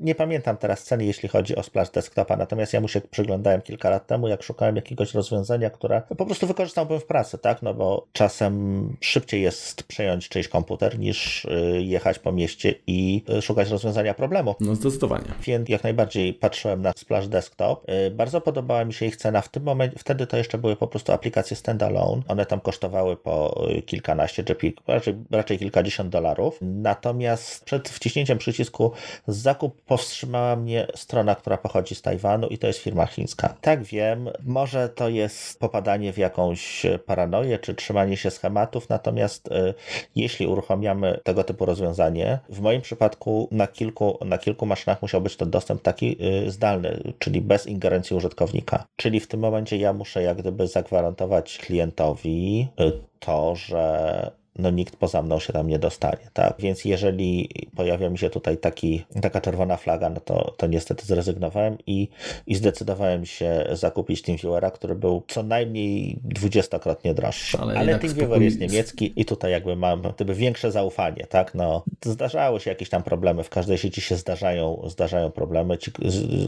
[0.00, 3.90] nie pamiętam teraz ceny, jeśli chodzi o Splash Desktopa, natomiast ja mu się przyglądałem kilka
[3.90, 8.06] lat temu, jak szukałem jakiegoś rozwiązania, które po prostu wykorzystałbym w pracy, tak, no bo
[8.12, 11.46] czasem szybciej jest przejąć czyjś komputer niż
[11.78, 14.54] jechać po mieście i szukać rozwiązania problemu.
[14.60, 15.24] No zdecydowanie.
[15.42, 19.40] Więc jak najbardziej patrzyłem na Splash Desktop bardzo podobała mi się ich cena.
[19.40, 22.22] W tym momencie, wtedy to jeszcze były po prostu aplikacje standalone.
[22.28, 24.56] One tam kosztowały po y, kilkanaście, czy
[24.86, 26.58] raczej, raczej kilkadziesiąt dolarów.
[26.62, 28.92] Natomiast przed wciśnięciem przycisku
[29.26, 33.54] zakup powstrzymała mnie strona, która pochodzi z Tajwanu i to jest firma chińska.
[33.60, 39.74] Tak wiem, może to jest popadanie w jakąś paranoję, czy trzymanie się schematów, natomiast y,
[40.16, 45.36] jeśli uruchamiamy tego typu rozwiązanie, w moim przypadku na kilku, na kilku maszynach musiał być
[45.36, 48.84] to dostęp taki y, zdalny, czyli bez ingerencji preferencji użytkownika.
[48.96, 54.96] Czyli w tym momencie ja muszę jak gdyby zagwarantować klientowi y, to, że no nikt
[54.96, 56.54] poza mną się tam nie dostanie, tak?
[56.58, 61.78] Więc jeżeli pojawia mi się tutaj taki, taka czerwona flaga, no to, to niestety zrezygnowałem
[61.86, 62.08] i,
[62.46, 67.58] i zdecydowałem się zakupić TeamViewera, który był co najmniej dwudziestokrotnie droższy.
[67.58, 71.54] Ale, Ale TeamViewer jest niemiecki i tutaj jakby mam gdyby większe zaufanie, tak?
[71.54, 75.78] No, zdarzały się jakieś tam problemy, w każdej sieci się zdarzają, zdarzają problemy.
[75.78, 75.90] Ci,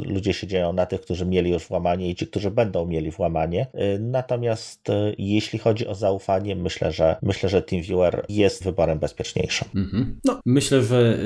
[0.07, 3.67] ludzie się dzieją na tych, którzy mieli już włamanie i ci, którzy będą mieli włamanie.
[3.75, 9.69] Y, natomiast y, jeśli chodzi o zaufanie, myślę, że myślę, że TeamViewer Jest wyborem bezpieczniejszym.
[9.75, 10.21] Mhm.
[10.25, 11.19] No, myślę, że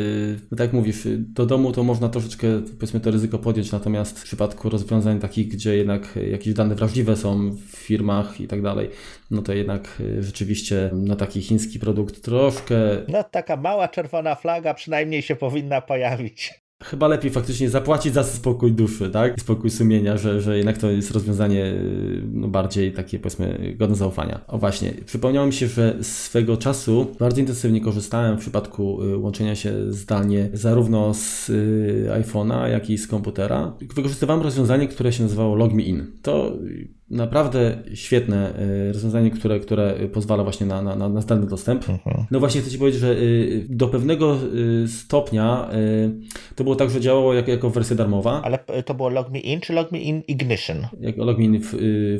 [0.50, 2.46] yy, tak jak mówisz, do domu to można troszeczkę,
[2.78, 7.50] powiedzmy, to ryzyko podjąć, natomiast w przypadku rozwiązań takich, gdzie jednak jakieś dane wrażliwe są
[7.50, 8.90] w firmach i tak dalej,
[9.30, 12.76] no to jednak y, rzeczywiście na taki chiński produkt troszkę...
[13.08, 18.72] No taka mała czerwona flaga przynajmniej się powinna pojawić chyba lepiej faktycznie zapłacić za spokój
[18.72, 19.40] duszy, tak?
[19.40, 24.40] Spokój sumienia, że, że jednak to jest rozwiązanie y, no, bardziej takie, powiedzmy, godne zaufania.
[24.48, 29.56] O właśnie, przypomniało mi się, że swego czasu bardzo intensywnie korzystałem w przypadku y, łączenia
[29.56, 33.76] się zdalnie zarówno z y, iPhone'a, jak i z komputera.
[33.94, 36.06] Wykorzystywałem rozwiązanie, które się nazywało LogMeIn.
[36.22, 36.52] To
[37.10, 38.52] naprawdę świetne
[38.88, 41.88] y, rozwiązanie, które, które pozwala właśnie na, na, na zdalny dostęp.
[41.88, 42.26] Mhm.
[42.30, 44.36] No właśnie chcę Ci powiedzieć, że y, do pewnego
[44.84, 45.68] y, stopnia
[46.54, 48.42] to było tak, że działało jako, jako wersja darmowa.
[48.44, 50.76] Ale to było LogMeIn In czy LogMeIn In Ignition?
[51.00, 51.60] Jako LogMeIn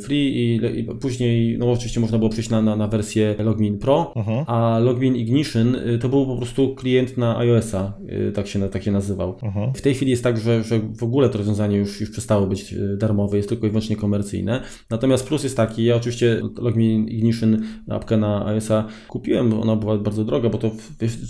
[0.03, 4.13] Free i, i, później no oczywiście można było przejść na, na, na wersję LogMeIn Pro,
[4.17, 4.45] mhm.
[4.47, 7.93] a LogMeIn Ignition to był po prostu klient na iOS-a,
[8.35, 9.39] tak się, tak się nazywał.
[9.43, 9.75] Mhm.
[9.75, 12.75] W tej chwili jest tak, że, że w ogóle to rozwiązanie już, już przestało być
[12.97, 14.63] darmowe, jest tylko i wyłącznie komercyjne.
[14.91, 20.25] Natomiast plus jest taki, ja oczywiście LogMeIn Ignition apkę na iOS-a kupiłem, ona była bardzo
[20.25, 20.71] droga, bo to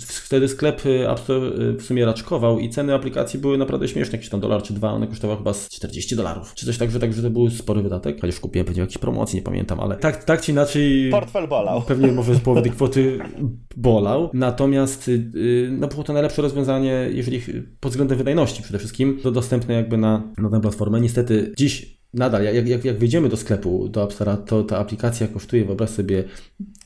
[0.07, 4.39] wtedy sklep App Store w sumie raczkował i ceny aplikacji były naprawdę śmieszne, jakiś tam
[4.39, 7.29] dolar czy dwa, one kosztowały chyba 40 dolarów, czy coś tak, że, tak, że to
[7.29, 11.09] był spory wydatek, chociaż kupiłem pewnie jakiejś promocji, nie pamiętam, ale tak, tak czy inaczej...
[11.11, 11.81] Portfel bolał.
[11.81, 13.19] Pewnie może z połowy tej kwoty
[13.77, 17.41] bolał, natomiast y, no było to najlepsze rozwiązanie, jeżeli
[17.79, 21.01] pod względem wydajności przede wszystkim, to dostępne jakby na, na tę platformę.
[21.01, 25.27] Niestety dziś nadal, jak, jak, jak wyjdziemy do sklepu, do App Store, to ta aplikacja
[25.27, 26.23] kosztuje, wyobraź sobie,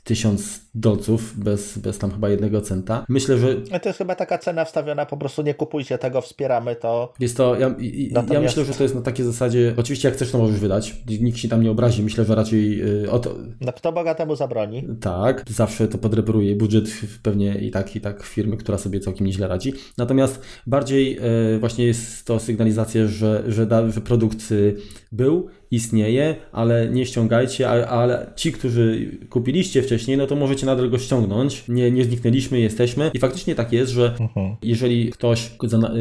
[0.04, 3.06] tysiąc dolców bez, bez tam chyba jednego centa.
[3.10, 3.56] Myślę, że...
[3.56, 7.14] To jest chyba taka cena wstawiona, po prostu nie kupujcie tego, wspieramy to.
[7.20, 7.70] Jest to, ja,
[8.12, 8.34] Natomiast...
[8.34, 11.38] ja myślę, że to jest na takiej zasadzie, oczywiście jak chcesz, to możesz wydać, nikt
[11.38, 12.78] się tam nie obrazi, myślę, że raczej...
[12.78, 13.36] Yy, o to...
[13.62, 14.88] No kto bogatemu zabroni?
[15.02, 16.86] Tak, zawsze to podreperuje budżet
[17.24, 19.74] pewnie i tak, i tak firmy, która sobie całkiem nieźle radzi.
[19.98, 21.16] Natomiast bardziej
[21.52, 24.76] yy, właśnie jest to sygnalizacja, że, że, da, że produkt yy,
[25.12, 30.90] był, istnieje, ale nie ściągajcie, ale, ale ci, którzy kupiliście wcześniej, no to możecie nadal
[30.90, 31.68] go ściągnąć.
[31.68, 33.12] Nie, nie zniknęliśmy, jesteśmy.
[33.14, 34.56] I faktycznie tak jest, że uh-huh.
[34.62, 35.52] jeżeli ktoś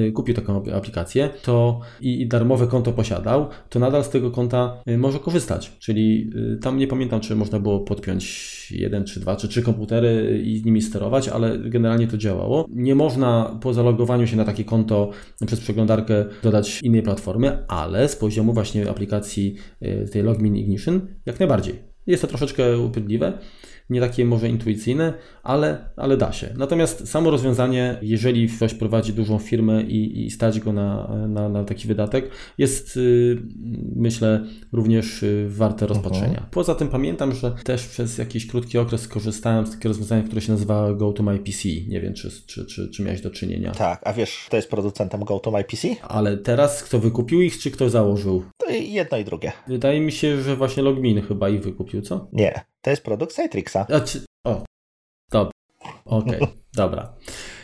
[0.09, 4.83] y, kupił taką aplikację to i, i darmowe konto posiadał, to nadal z tego konta
[4.89, 5.73] y, może korzystać.
[5.79, 10.43] Czyli y, tam nie pamiętam, czy można było podpiąć jeden, czy dwa, czy trzy komputery
[10.45, 12.67] i z nimi sterować, ale generalnie to działało.
[12.71, 15.11] Nie można po zalogowaniu się na takie konto
[15.47, 19.55] przez przeglądarkę dodać innej platformy, ale z poziomu właśnie aplikacji
[20.13, 21.75] tej Logmin Ignition jak najbardziej.
[22.07, 23.33] Jest to troszeczkę upierdliwe,
[23.91, 25.15] nie takie może intuicyjne,
[25.49, 26.55] ale, ale da się.
[26.57, 31.65] Natomiast samo rozwiązanie, jeżeli ktoś prowadzi dużą firmę i, i stać go na, na, na
[31.65, 33.43] taki wydatek, jest yy,
[33.97, 35.89] myślę również yy, warte mhm.
[35.89, 36.47] rozpatrzenia.
[36.51, 40.53] Poza tym pamiętam, że też przez jakiś krótki okres skorzystałem z takiego rozwiązania, które się
[40.53, 41.69] nazywa GoToMyPC.
[41.89, 43.73] Nie wiem, czy, czy, czy, czy miałeś do czynienia.
[43.73, 45.89] Tak, a wiesz, kto jest producentem GoToMyPC?
[46.03, 48.45] Ale teraz kto wykupił ich, czy kto założył?
[48.57, 49.53] To jedno i drugie.
[49.69, 52.29] Wydaje mi się, że właśnie Logmin chyba ich wykupił, co?
[52.33, 53.87] Nie, to jest produkt Citrixa.
[53.95, 54.21] A, czy...
[54.45, 54.68] O,
[56.09, 56.41] okay.
[56.73, 57.13] dobra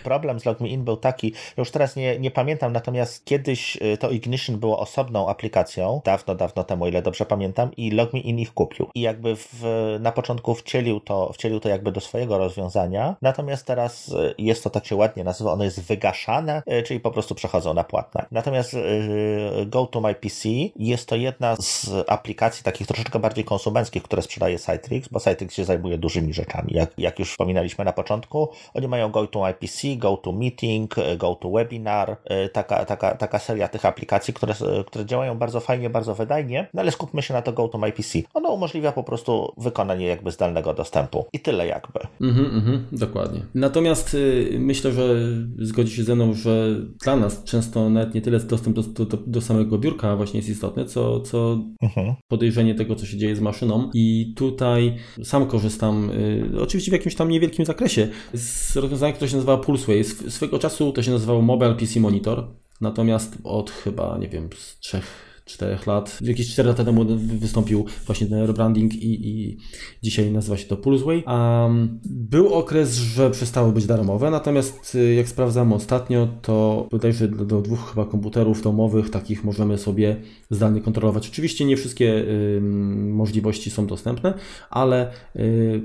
[0.05, 4.57] problem z LogMeIn był taki, już teraz nie, nie pamiętam, natomiast kiedyś y, to Ignition
[4.59, 8.89] było osobną aplikacją, dawno, dawno temu, ile dobrze pamiętam, i LogMeIn ich kupił.
[8.95, 9.63] I jakby w,
[10.01, 14.71] na początku wcielił to, wcielił to jakby do swojego rozwiązania, natomiast teraz y, jest to
[14.71, 18.27] tak się ładnie nazywa, ono jest wygaszane, y, czyli po prostu przechodzą na płatne.
[18.31, 18.77] Natomiast
[19.67, 24.59] Go to My PC jest to jedna z aplikacji takich troszeczkę bardziej konsumenckich, które sprzedaje
[24.59, 26.69] Citrix, bo Citrix się zajmuje dużymi rzeczami.
[26.75, 32.17] Jak, jak już wspominaliśmy na początku, oni mają Go to My PC, GoToMeeting, GoToWebinar,
[32.47, 34.55] y, taka, taka, taka seria tych aplikacji, które,
[34.87, 38.19] które działają bardzo fajnie, bardzo wydajnie, no ale skupmy się na to GoToMyPC.
[38.35, 42.01] Ono umożliwia po prostu wykonanie jakby zdalnego dostępu i tyle jakby.
[42.21, 43.41] Mhm, mhm, dokładnie.
[43.55, 45.15] Natomiast y, myślę, że
[45.59, 49.41] zgodzi się ze mną, że dla nas często nawet nie tyle dostęp do, do, do
[49.41, 52.15] samego biurka właśnie jest istotny, co, co mhm.
[52.29, 57.15] podejrzenie tego, co się dzieje z maszyną i tutaj sam korzystam, y, oczywiście w jakimś
[57.15, 60.31] tam niewielkim zakresie, z rozwiązania, które się nazywa Pulse Pulseway.
[60.31, 62.47] Swego czasu to się nazywało Mobile PC Monitor,
[62.81, 66.19] natomiast od chyba, nie wiem, z trzech 4 lat.
[66.21, 69.59] Jakieś 4 lata temu wystąpił właśnie ten rebranding i, i
[70.03, 71.25] dzisiaj nazywa się to Pulseway.
[71.27, 77.45] Um, był okres, że przestały być darmowe, natomiast y, jak sprawdzam ostatnio, to bodajże do,
[77.45, 80.17] do dwóch chyba komputerów domowych takich możemy sobie
[80.51, 81.29] zdalnie kontrolować.
[81.29, 82.61] Oczywiście nie wszystkie y,
[83.03, 84.35] możliwości są dostępne,
[84.71, 85.83] ale y,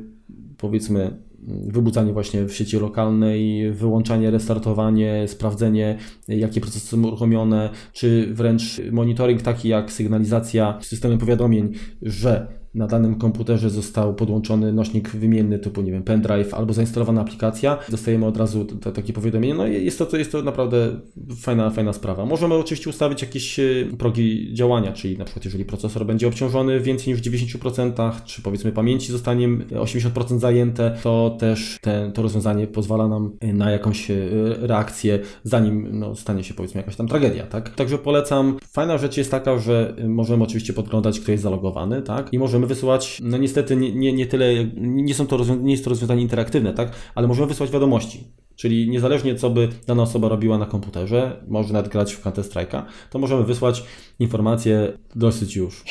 [0.57, 8.81] powiedzmy wybudzanie właśnie w sieci lokalnej, wyłączanie, restartowanie, sprawdzenie, jakie procesy są uruchomione, czy wręcz
[8.91, 11.71] monitoring taki jak sygnalizacja systemem powiadomień,
[12.01, 17.77] że na danym komputerze został podłączony nośnik wymienny typu, nie wiem, pendrive albo zainstalowana aplikacja,
[17.89, 19.53] dostajemy od razu to, takie powiadomienie.
[19.53, 20.99] No i jest to, jest to naprawdę
[21.41, 22.25] fajna, fajna sprawa.
[22.25, 23.63] Możemy oczywiście ustawić jakieś e,
[23.97, 28.71] progi działania, czyli na przykład jeżeli procesor będzie obciążony więcej niż w 90%, czy powiedzmy
[28.71, 34.15] pamięci zostanie 80% zajęte, to też te, to rozwiązanie pozwala nam na jakąś e,
[34.59, 37.75] reakcję, zanim no, stanie się powiedzmy jakaś tam tragedia, tak?
[37.75, 38.57] Także polecam.
[38.71, 42.33] Fajna rzecz jest taka, że możemy oczywiście podglądać, kto jest zalogowany, tak?
[42.33, 45.89] I możemy wysyłać, no niestety nie, nie, nie tyle, nie, są to nie jest to
[45.89, 46.91] rozwiązanie interaktywne, tak?
[47.15, 48.23] Ale możemy wysłać wiadomości.
[48.59, 52.83] Czyli niezależnie co by dana osoba robiła na komputerze, może nawet grać w Counter Strike'a,
[53.09, 53.83] to możemy wysłać
[54.19, 55.83] informację dosyć już.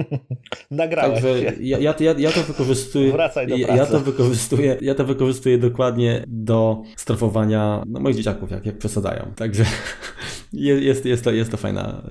[0.70, 3.12] Nagrałeś Także ja, ja, ja, ja, to wykorzystuję.
[3.12, 3.72] Wracaj do pracy.
[3.76, 9.32] Ja to wykorzystuję, ja to wykorzystuję dokładnie do strefowania no, moich dzieciaków, jak, jak przesadają.
[9.36, 9.64] Także
[10.52, 12.02] jest, jest, to, jest to fajna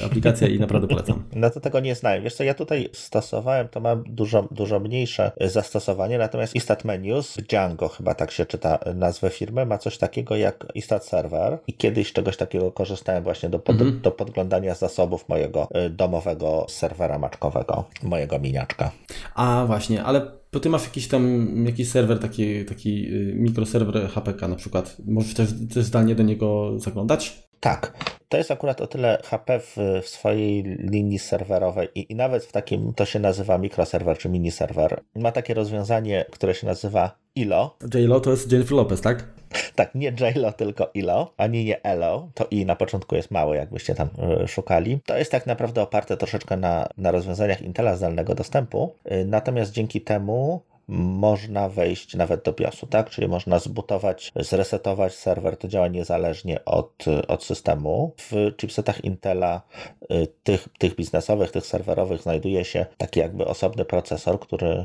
[0.00, 1.22] y, aplikacja i naprawdę polecam.
[1.36, 2.22] No to tego nie znałem.
[2.22, 7.88] Wiesz co, ja tutaj stosowałem, to mam dużo, dużo mniejsze zastosowanie, natomiast Istat Menus, Django
[7.88, 12.36] chyba tak się czyta nazwę firmy, ma coś takiego jak Istat Server i kiedyś czegoś
[12.36, 14.00] takiego korzystałem właśnie do, pod, mhm.
[14.00, 18.92] do podglądania zasobów mojego y, domowego serwera maczkowego, mojego miniaczka.
[19.34, 24.48] A właśnie, ale to ty masz jakiś tam jakiś serwer, taki, taki y, mikroserwer HPK
[24.48, 24.96] na przykład.
[25.06, 27.51] Możesz też, też zdalnie do niego zaglądać?
[27.62, 27.92] Tak.
[28.28, 32.52] To jest akurat o tyle HP w, w swojej linii serwerowej i, i, nawet w
[32.52, 35.00] takim, to się nazywa mikroserwer czy miniserwer.
[35.14, 37.76] Ma takie rozwiązanie, które się nazywa ILO.
[37.94, 39.24] JLO to jest Jennifer Lopez, tak?
[39.74, 42.28] Tak, nie JLO, tylko ILO, ani nie ELO.
[42.34, 44.08] To I na początku jest małe, jakbyście tam
[44.44, 45.00] y, szukali.
[45.06, 48.94] To jest tak naprawdę oparte troszeczkę na, na rozwiązaniach Intela zdalnego dostępu.
[49.12, 50.62] Y, natomiast dzięki temu
[50.92, 53.10] można wejść nawet do BIOSu, tak?
[53.10, 58.12] Czyli można zbutować, zresetować serwer, to działa niezależnie od, od systemu.
[58.16, 59.62] W chipsetach Intela,
[60.02, 64.84] y, tych, tych biznesowych, tych serwerowych, znajduje się taki jakby osobny procesor, który y,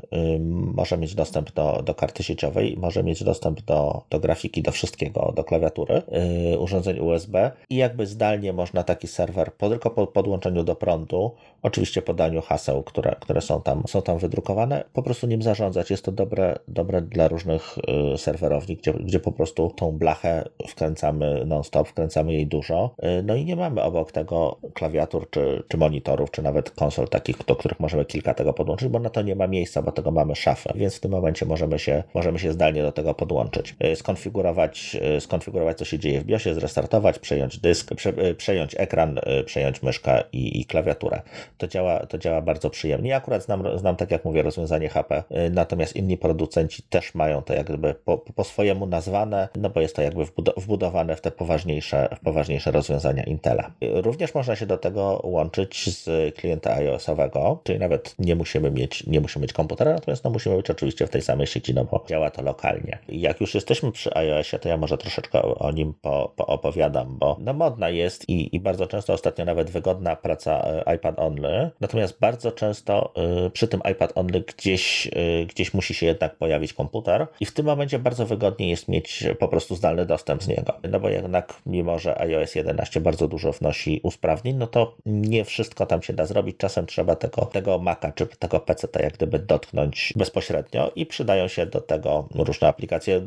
[0.74, 5.34] może mieć dostęp do, do karty sieciowej, może mieć dostęp do, do grafiki, do wszystkiego,
[5.36, 6.02] do klawiatury,
[6.54, 11.32] y, urządzeń USB i jakby zdalnie można taki serwer, po, tylko po podłączeniu do prądu,
[11.62, 16.12] oczywiście podaniu haseł, które, które są, tam, są tam wydrukowane, po prostu nim zarządzać to
[16.12, 17.78] dobre, dobre dla różnych
[18.14, 22.96] y, serwerowni, gdzie, gdzie po prostu tą blachę wkręcamy non-stop, wkręcamy jej dużo.
[23.20, 27.38] Y, no i nie mamy obok tego klawiatur, czy, czy monitorów, czy nawet konsol takich,
[27.48, 30.36] do których możemy kilka tego podłączyć, bo na to nie ma miejsca, bo tego mamy
[30.36, 33.76] szafę, więc w tym momencie możemy się, możemy się zdalnie do tego podłączyć.
[33.84, 39.84] Y, skonfigurować, skonfigurować co się dzieje w BIOSie, zrestartować, przejąć dysk, prze, przejąć ekran, przejąć
[39.84, 41.22] myszkę i, i klawiaturę.
[41.58, 43.10] To działa, to działa bardzo przyjemnie.
[43.10, 47.42] Ja akurat znam, znam, tak jak mówię, rozwiązanie HP, natomiast natomiast inni producenci też mają
[47.42, 50.26] to jakby po, po swojemu nazwane, no bo jest to jakby
[50.58, 53.72] wbudowane w te poważniejsze, w poważniejsze rozwiązania Intela.
[53.82, 59.22] Również można się do tego łączyć z klienta iOS-owego, czyli nawet nie musimy mieć, nie
[59.22, 62.30] musimy mieć komputera, natomiast no musimy być oczywiście w tej samej sieci, no bo działa
[62.30, 63.00] to lokalnie.
[63.10, 67.54] Jak już jesteśmy przy iOSie, to ja może troszeczkę o nim po, poopowiadam, bo no
[67.54, 72.52] modna jest i, i bardzo często ostatnio nawet wygodna praca e, iPad Only, natomiast bardzo
[72.52, 73.14] często
[73.46, 77.54] y, przy tym iPad Only gdzieś, y, gdzieś musi się jednak pojawić komputer i w
[77.54, 80.74] tym momencie bardzo wygodnie jest mieć po prostu zdalny dostęp z niego.
[80.92, 85.86] No bo jednak mimo, że iOS 11 bardzo dużo wnosi usprawnień, no to nie wszystko
[85.86, 86.58] tam się da zrobić.
[86.58, 91.66] Czasem trzeba tego, tego Maca czy tego PC jak gdyby dotknąć bezpośrednio i przydają się
[91.66, 93.22] do tego różne aplikacje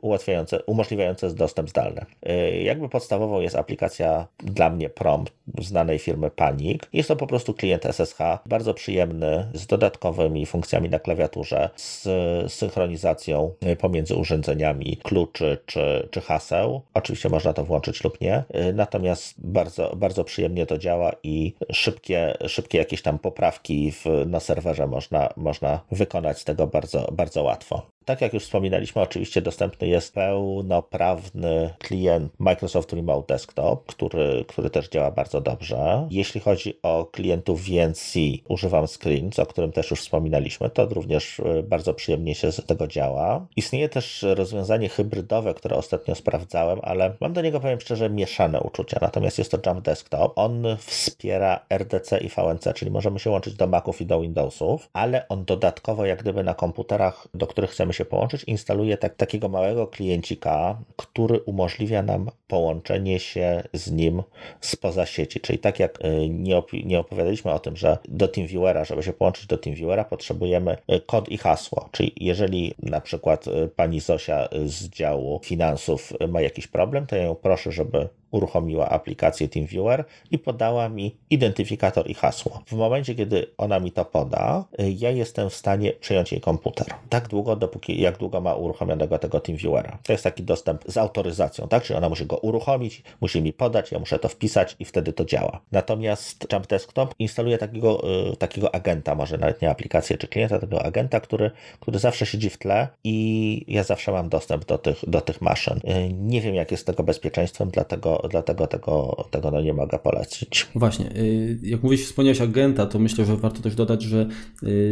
[0.00, 2.04] ułatwiające, umożliwiające dostęp zdalny.
[2.28, 6.82] Y, jakby podstawową jest aplikacja dla mnie Prompt znanej firmy Panic.
[6.92, 13.54] Jest to po prostu klient SSH, bardzo przyjemny, z dodatkowymi funkcjami na klawiaturze, z synchronizacją
[13.78, 16.82] pomiędzy urządzeniami kluczy czy, czy haseł.
[16.94, 22.78] Oczywiście można to włączyć lub nie, natomiast bardzo, bardzo przyjemnie to działa i szybkie, szybkie
[22.78, 27.86] jakieś tam poprawki w, na serwerze można, można wykonać tego bardzo, bardzo łatwo.
[28.10, 34.88] Tak jak już wspominaliśmy, oczywiście dostępny jest pełnoprawny klient Microsoft Remote Desktop, który, który też
[34.88, 36.08] działa bardzo dobrze.
[36.10, 38.14] Jeśli chodzi o klientów VNC,
[38.48, 40.70] używam Screens, o którym też już wspominaliśmy.
[40.70, 43.46] To również e, bardzo przyjemnie się z tego działa.
[43.56, 48.98] Istnieje też rozwiązanie hybrydowe, które ostatnio sprawdzałem, ale mam do niego, powiem szczerze, mieszane uczucia.
[49.00, 50.32] Natomiast jest to Jump Desktop.
[50.36, 55.28] On wspiera RDC i VNC, czyli możemy się łączyć do Maców i do Windowsów, ale
[55.28, 59.86] on dodatkowo, jak gdyby na komputerach, do których chcemy się połączyć, instaluje tak, takiego małego
[59.86, 64.22] kliencika, który umożliwia nam połączenie się z nim
[64.60, 65.40] spoza sieci.
[65.40, 69.12] Czyli tak jak y, nie, op- nie opowiadaliśmy o tym, że do TeamViewera, żeby się
[69.12, 71.88] połączyć do TeamViewera, potrzebujemy y, kod i hasło.
[71.92, 77.22] Czyli jeżeli na przykład y, pani Zosia z działu finansów ma jakiś problem, to ja
[77.22, 82.62] ją proszę, żeby uruchomiła aplikację TeamViewer i podała mi identyfikator i hasło.
[82.66, 86.86] W momencie, kiedy ona mi to poda, ja jestem w stanie przejąć jej komputer.
[87.08, 89.98] Tak długo, dopóki, jak długo ma uruchomionego tego TeamViewera.
[90.02, 91.82] To jest taki dostęp z autoryzacją, tak?
[91.82, 95.24] Czyli ona musi go uruchomić, musi mi podać, ja muszę to wpisać i wtedy to
[95.24, 95.60] działa.
[95.72, 98.02] Natomiast Jump Desktop instaluje takiego,
[98.32, 101.50] y, takiego agenta, może nawet nie aplikację czy klienta, tego agenta, który,
[101.80, 105.78] który zawsze siedzi w tle i ja zawsze mam dostęp do tych, do tych maszyn.
[105.78, 109.98] Y, nie wiem, jak jest z tego bezpieczeństwem, dlatego, dlatego tego, tego no nie mogę
[109.98, 110.66] polecić.
[110.74, 114.26] Właśnie, y, jak mówisz, wspomniałeś agenta, to myślę, że warto też dodać, że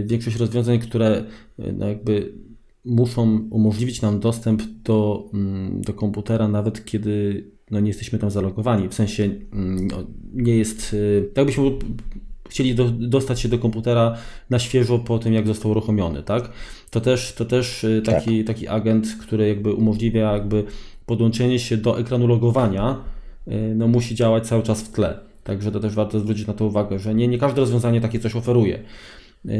[0.04, 1.24] większość rozwiązań, które
[1.58, 2.32] no jakby
[2.84, 8.88] muszą umożliwić nam dostęp do, mm, do komputera, nawet kiedy no, nie jesteśmy tam zalogowani.
[8.88, 9.96] W sensie mm, no,
[10.34, 10.92] nie jest.
[10.94, 11.70] Y, tak byśmy
[12.48, 14.16] chcieli do, dostać się do komputera
[14.50, 16.50] na świeżo po tym, jak został uruchomiony, tak?
[16.90, 18.56] To też, to też y, taki, tak.
[18.56, 20.64] taki agent, który jakby umożliwia jakby
[21.06, 23.17] podłączenie się do ekranu logowania, y,
[23.74, 25.18] no musi działać cały czas w tle.
[25.44, 28.36] Także to też warto zwrócić na to uwagę, że nie, nie każde rozwiązanie takie coś
[28.36, 28.78] oferuje.
[29.44, 29.54] Yy,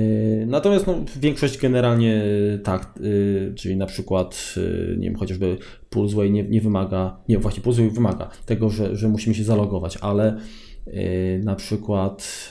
[0.47, 2.23] natomiast no, większość generalnie
[2.65, 4.55] tak, yy, czyli na przykład,
[4.97, 5.57] nie wiem, chociażby
[5.91, 10.39] Pulseway nie, nie wymaga, nie, właśnie Pulseway wymaga tego, że, że musimy się zalogować, ale
[11.43, 12.49] na przykład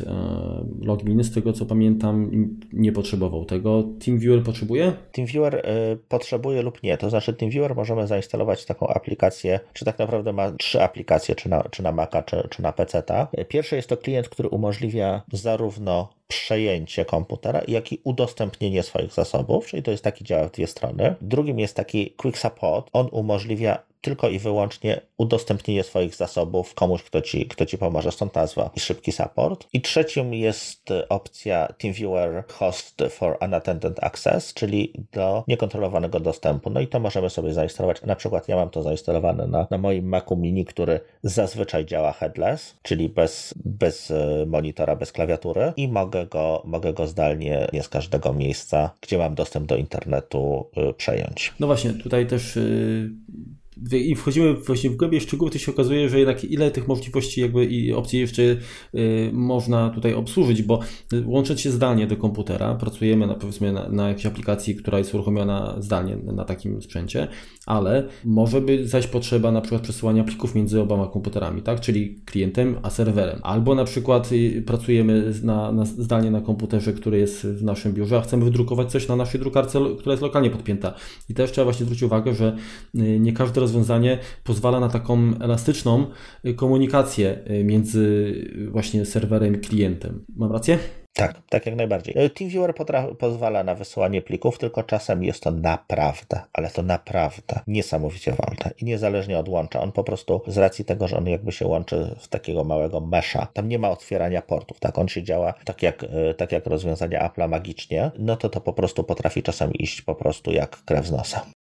[0.82, 2.32] login, z tego co pamiętam,
[2.74, 3.84] nie potrzebował tego.
[4.06, 4.94] TeamViewer potrzebuje?
[5.12, 5.68] TeamViewer
[6.10, 6.98] potrzebuje lub nie.
[6.98, 11.64] To znaczy, TeamViewer możemy zainstalować taką aplikację, czy tak naprawdę ma trzy aplikacje, czy na,
[11.64, 13.04] czy na Maca, czy, czy na PC.
[13.48, 19.84] Pierwszy jest to klient, który umożliwia zarówno przejęcie komputera, jak i udostępnienie swoich zasobów, czyli
[19.84, 21.16] to jest taki dział w dwie strony.
[21.22, 22.90] Drugim jest taki Quick Support.
[22.94, 28.36] On umożliwia tylko i wyłącznie udostępnienie swoich zasobów komuś, kto ci, kto ci pomoże, stąd
[28.36, 29.68] nazwa i szybki support.
[29.74, 36.70] I trzecim jest opcja TeamViewer Host for Unattended Access, czyli do niekontrolowanego dostępu.
[36.70, 38.02] No i to możemy sobie zainstalować.
[38.02, 42.78] Na przykład ja mam to zainstalowane na, na moim Macu Mini, który zazwyczaj działa headless,
[42.82, 47.90] czyli bez, bez e, monitora, bez klawiatury i mogę go, mogę go zdalnie nie z
[47.90, 51.54] każdego miejsca, gdzie mam dostęp do internetu, e, przejąć.
[51.60, 53.10] No właśnie, tutaj też y,
[53.92, 57.66] i wchodzimy właśnie w głębiej szczegółów, to się okazuje, że jednak ile tych możliwości jakby
[57.66, 58.58] i opcji jeszcze y,
[59.34, 60.80] można tutaj obsłużyć, bo
[61.26, 65.76] łącząc się zdalnie do komputera, pracujemy na, powiedzmy na, na jakiejś aplikacji, która jest uruchomiona
[65.80, 67.28] zdalnie na takim sprzęcie,
[67.66, 72.76] ale może być zaś potrzeba na przykład przesyłania plików między oboma komputerami, tak, czyli klientem
[72.84, 77.64] a serwerem, albo na przykład y, pracujemy na, na, zdalnie na komputerze, który jest w
[77.64, 80.94] naszym biurze, a chcemy wydrukować coś na naszej drukarce, która jest lokalnie podpięta.
[81.30, 82.56] I też trzeba właśnie zwrócić uwagę, że
[82.96, 86.06] y, nie każdy rozwiązanie pozwala na taką elastyczną
[86.46, 88.00] y, komunikację y, między
[88.68, 90.26] y, właśnie serwerem i klientem.
[90.36, 90.80] Mam rację?
[91.14, 92.30] Tak, tak jak najbardziej.
[92.30, 92.74] TeamViewer
[93.20, 98.86] pozwala na wysyłanie plików, tylko czasem jest to naprawdę, ale to naprawdę niesamowicie wolne i
[98.86, 99.82] niezależnie od łącza.
[99.82, 103.48] On po prostu z racji tego, że on jakby się łączy w takiego małego mesza,
[103.54, 104.98] tam nie ma otwierania portów, tak?
[104.98, 106.06] On się działa tak jak,
[106.38, 110.52] tak jak rozwiązania Apple'a magicznie, no to to po prostu potrafi czasami iść po prostu
[110.52, 111.57] jak krew z nosa.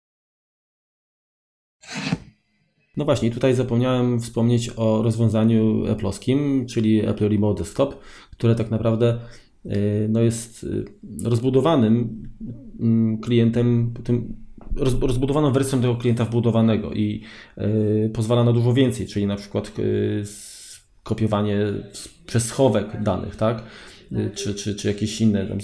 [2.96, 7.94] No właśnie, tutaj zapomniałem wspomnieć o rozwiązaniu Apple'owskim, czyli Apple Remote Desktop,
[8.30, 9.18] które tak naprawdę
[9.66, 10.84] y, no jest y,
[11.24, 12.22] rozbudowanym
[12.80, 14.44] mm, klientem, tym
[14.76, 17.22] rozbudowaną wersją tego klienta wbudowanego i
[17.58, 19.72] y, pozwala na dużo więcej, czyli na przykład
[21.02, 21.58] kopiowanie
[22.26, 23.64] przez schowek danych, tak?
[24.34, 25.60] czy, czy, czy jakieś inne tam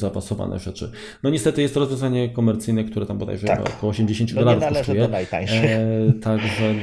[0.58, 0.90] rzeczy.
[1.22, 3.68] No niestety jest to rozwiązanie komercyjne, które tam bodajże tak.
[3.68, 5.08] około 80 no dolarów kosztuje.
[5.08, 6.74] Do e, także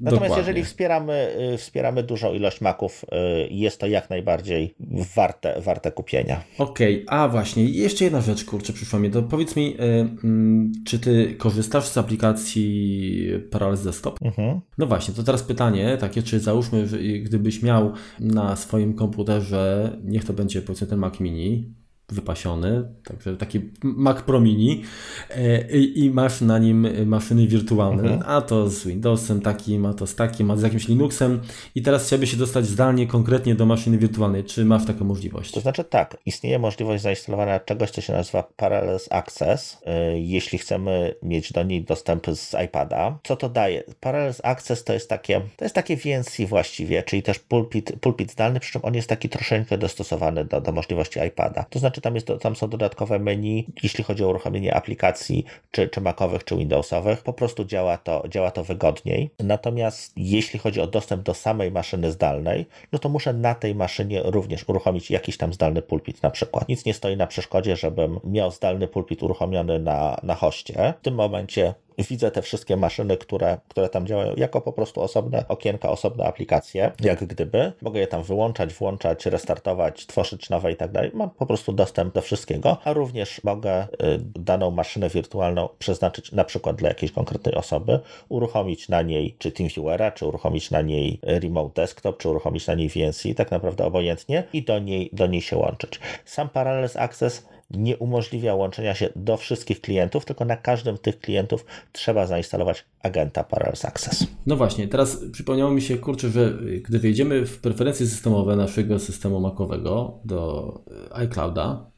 [0.00, 0.36] Natomiast Dokładnie.
[0.36, 4.74] jeżeli wspieramy, y, wspieramy dużą ilość maków, y, jest to jak najbardziej
[5.16, 6.42] warte, warte kupienia.
[6.58, 7.18] Okej, okay.
[7.18, 9.10] a właśnie, jeszcze jedna rzecz, kurczę, przyszła mi.
[9.10, 9.84] To powiedz mi, y,
[10.24, 14.18] mm, czy ty korzystasz z aplikacji Parallels Desktop?
[14.22, 14.60] Mhm.
[14.78, 20.24] No właśnie, to teraz pytanie takie, czy załóżmy, że gdybyś miał na swoim komputerze, niech
[20.24, 21.77] to będzie powiedzmy ten Mac Mini,
[22.08, 24.82] wypasiony, także taki Mac Pro Mini
[25.30, 28.22] e, i masz na nim maszyny wirtualne, mhm.
[28.26, 31.40] a to z Windowsem takim, a to z takim, a z jakimś Linuxem
[31.74, 34.44] i teraz chciałbyś się dostać zdalnie konkretnie do maszyny wirtualnej.
[34.44, 35.52] Czy masz taką możliwość?
[35.52, 41.14] To znaczy tak, istnieje możliwość zainstalowania czegoś, co się nazywa Parallels Access, e, jeśli chcemy
[41.22, 43.18] mieć do niej dostęp z iPada.
[43.24, 43.82] Co to daje?
[44.00, 48.60] Parallels Access to jest takie, to jest takie VNC właściwie, czyli też pulpit, pulpit zdalny,
[48.60, 51.64] przy czym on jest taki troszeczkę dostosowany do, do możliwości iPada.
[51.70, 56.00] To znaczy tam, jest, tam są dodatkowe menu, jeśli chodzi o uruchomienie aplikacji, czy, czy
[56.00, 57.22] Macowych, czy Windowsowych.
[57.22, 59.30] Po prostu działa to, działa to wygodniej.
[59.38, 64.22] Natomiast jeśli chodzi o dostęp do samej maszyny zdalnej, no to muszę na tej maszynie
[64.24, 66.68] również uruchomić jakiś tam zdalny pulpit na przykład.
[66.68, 70.94] Nic nie stoi na przeszkodzie, żebym miał zdalny pulpit uruchomiony na, na hoście.
[71.00, 75.44] W tym momencie widzę te wszystkie maszyny, które, które tam działają, jako po prostu osobne
[75.48, 77.72] okienka, osobne aplikacje, jak gdyby.
[77.82, 81.10] Mogę je tam wyłączać, włączać, restartować, tworzyć nowe i tak dalej.
[81.14, 83.86] Mam po prostu dostęp do wszystkiego, a również mogę y,
[84.20, 90.10] daną maszynę wirtualną przeznaczyć na przykład dla jakiejś konkretnej osoby, uruchomić na niej czy TeamViewera,
[90.10, 94.62] czy uruchomić na niej Remote Desktop, czy uruchomić na niej VNC, tak naprawdę obojętnie i
[94.62, 96.00] do niej, do niej się łączyć.
[96.24, 101.64] Sam Parallels Access nie umożliwia łączenia się do wszystkich klientów, tylko na każdym tych klientów
[101.92, 104.26] trzeba zainstalować agenta Parallels Access.
[104.46, 109.40] No właśnie, teraz przypomniało mi się, kurczę, że gdy wejdziemy w preferencje systemowe naszego systemu
[109.40, 110.72] Macowego do
[111.12, 111.90] iClouda,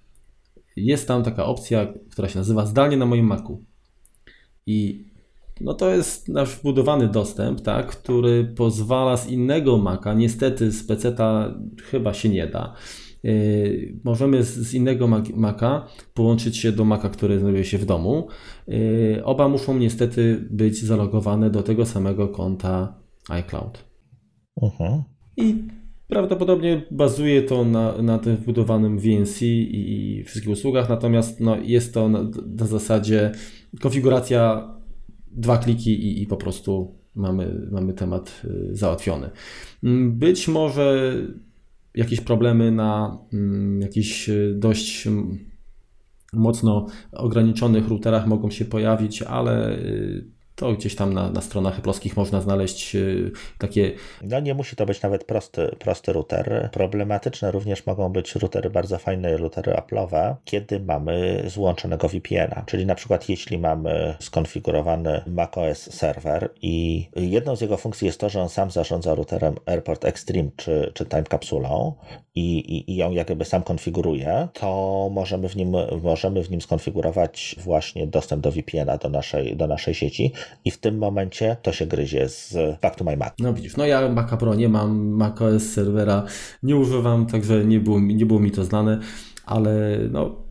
[0.76, 3.64] jest tam taka opcja, która się nazywa zdalnie na moim Macu.
[4.66, 5.10] I
[5.60, 11.54] no to jest nasz wbudowany dostęp, tak, który pozwala z innego Maca, niestety z PC-ta
[11.82, 12.74] chyba się nie da,
[14.04, 18.28] możemy z innego Maca połączyć się do Maca, który znajduje się w domu.
[18.68, 23.84] Yy, oba muszą niestety być zalogowane do tego samego konta iCloud.
[24.62, 25.02] Uh-huh.
[25.36, 25.54] I
[26.08, 31.94] prawdopodobnie bazuje to na, na tym wbudowanym VNC i, i wszystkich usługach, natomiast no, jest
[31.94, 32.22] to na,
[32.58, 33.32] na zasadzie
[33.80, 34.74] konfiguracja
[35.30, 39.30] dwa kliki i, i po prostu mamy, mamy temat y, załatwiony.
[39.84, 41.14] Mm, być może
[41.94, 45.38] jakieś problemy na mm, jakichś y, dość mm,
[46.32, 52.16] mocno ograniczonych routerach mogą się pojawić, ale y, to gdzieś tam na, na stronach Apple'owskich
[52.16, 53.92] można znaleźć y, takie...
[54.22, 56.68] No nie musi to być nawet prosty, prosty router.
[56.72, 62.62] Problematyczne również mogą być routery, bardzo fajne routery Apple'owe, kiedy mamy złączonego VPN-a.
[62.62, 68.28] Czyli na przykład jeśli mamy skonfigurowany macOS serwer i jedną z jego funkcji jest to,
[68.28, 71.94] że on sam zarządza routerem Airport Extreme czy, czy Time Capsulą
[72.34, 77.56] i, i, i ją jakby sam konfiguruje, to możemy w nim, możemy w nim skonfigurować
[77.58, 80.32] właśnie dostęp do VPN-a do naszej, do naszej sieci
[80.64, 83.32] i w tym momencie to się gryzie z Back to My Mac.
[83.38, 86.24] No widzisz, no ja Maca Pro nie mam, macOS serwera
[86.62, 88.98] nie używam, także nie było, nie było mi to znane,
[89.46, 90.49] ale no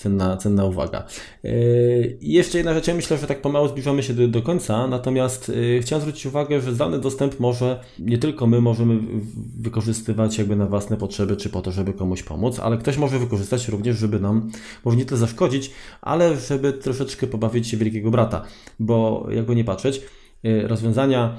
[0.00, 1.04] cenna, cenna uwaga.
[1.42, 5.48] Yy, jeszcze jedna rzecz, ja myślę, że tak pomału zbliżamy się do, do końca, natomiast
[5.48, 9.00] yy, chciałem zwrócić uwagę, że zdalny dostęp może nie tylko my możemy
[9.58, 13.68] wykorzystywać jakby na własne potrzeby, czy po to, żeby komuś pomóc, ale ktoś może wykorzystać
[13.68, 14.50] również, żeby nam,
[14.84, 15.70] może nie tyle zaszkodzić,
[16.00, 18.44] ale żeby troszeczkę pobawić się wielkiego brata,
[18.78, 20.02] bo jakby nie patrzeć,
[20.42, 21.36] yy, rozwiązania,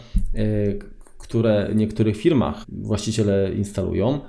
[1.18, 4.20] które w niektórych firmach właściciele instalują,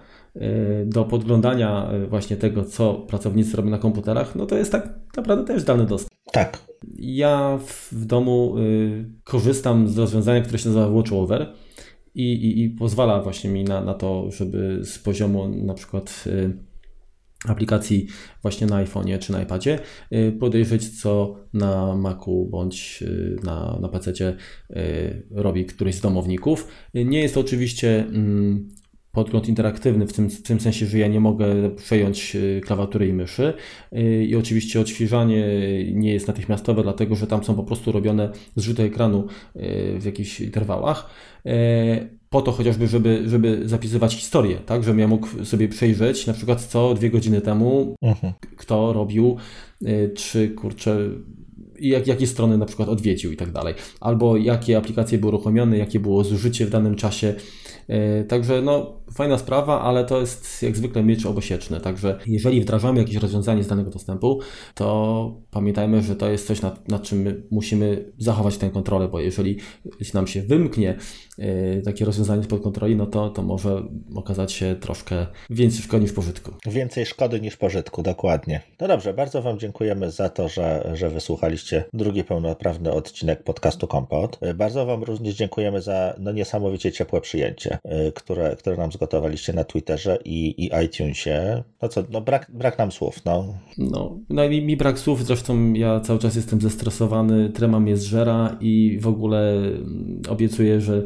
[0.86, 5.54] do podglądania y, właśnie tego, co pracownicy robią na komputerach, no to jest tak naprawdę
[5.54, 6.12] też dany dostęp.
[6.32, 6.58] Tak.
[6.98, 11.52] Ja w domu y, korzystam z rozwiązania, które się nazywa WatchOver
[12.14, 16.24] i, i, i pozwala właśnie mi na, na to, żeby z poziomu na przykład
[17.48, 18.06] aplikacji
[18.42, 19.78] właśnie na iPhone'ie czy na iPadzie
[20.40, 23.04] podejrzeć, co na Macu bądź
[23.42, 24.12] na, na PC
[25.30, 26.68] robi któryś z domowników.
[26.94, 28.68] Nie jest to oczywiście mm,
[29.12, 33.12] podgląd interaktywny w tym, w tym sensie, że ja nie mogę przejąć y, klawiatury i
[33.12, 33.54] myszy.
[33.92, 35.44] Y, I oczywiście odświeżanie
[35.94, 40.40] nie jest natychmiastowe, dlatego że tam są po prostu robione zrzuty ekranu y, w jakichś
[40.40, 41.10] interwałach.
[42.30, 44.84] Po to chociażby, żeby, żeby zapisywać historię, tak?
[44.84, 48.32] Żebym ja mógł sobie przejrzeć na przykład co dwie godziny temu, uh-huh.
[48.56, 49.36] kto robił,
[50.14, 51.08] czy kurczę
[51.82, 53.74] jak, jakie strony na przykład odwiedził i tak dalej.
[54.00, 57.34] Albo jakie aplikacje były uruchomione, jakie było zużycie w danym czasie.
[58.28, 61.80] Także no, fajna sprawa, ale to jest jak zwykle miecz obosieczny.
[61.80, 64.40] Także jeżeli wdrażamy jakieś rozwiązanie z danego dostępu,
[64.74, 69.56] to pamiętajmy, że to jest coś, nad, nad czym musimy zachować tę kontrolę, bo jeżeli
[70.14, 70.96] nam się wymknie
[71.38, 73.82] yy, takie rozwiązanie spod kontroli, no to, to może
[74.14, 76.52] okazać się troszkę więcej szkody niż pożytku.
[76.66, 78.60] Więcej szkody niż pożytku, dokładnie.
[78.80, 84.38] No dobrze, bardzo Wam dziękujemy za to, że, że wysłuchaliście drugi pełnoprawny odcinek podcastu Kompot.
[84.54, 87.78] Bardzo Wam również dziękujemy za no, niesamowicie ciepłe przyjęcie,
[88.14, 91.62] które, które nam zgotowaliście na Twitterze i, i iTunesie.
[91.82, 93.58] No co, no brak, brak nam słów, no.
[93.78, 98.56] No, no mi, mi brak słów, zresztą ja cały czas jestem zestresowany, trema mnie zżera
[98.60, 101.04] i w ogóle mm, obiecuję, że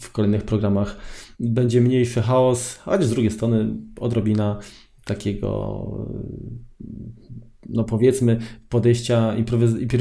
[0.00, 0.96] w kolejnych programach
[1.40, 4.58] będzie mniejszy chaos, choć z drugiej strony odrobina
[5.04, 5.80] takiego
[7.68, 8.38] no powiedzmy
[8.68, 9.36] podejścia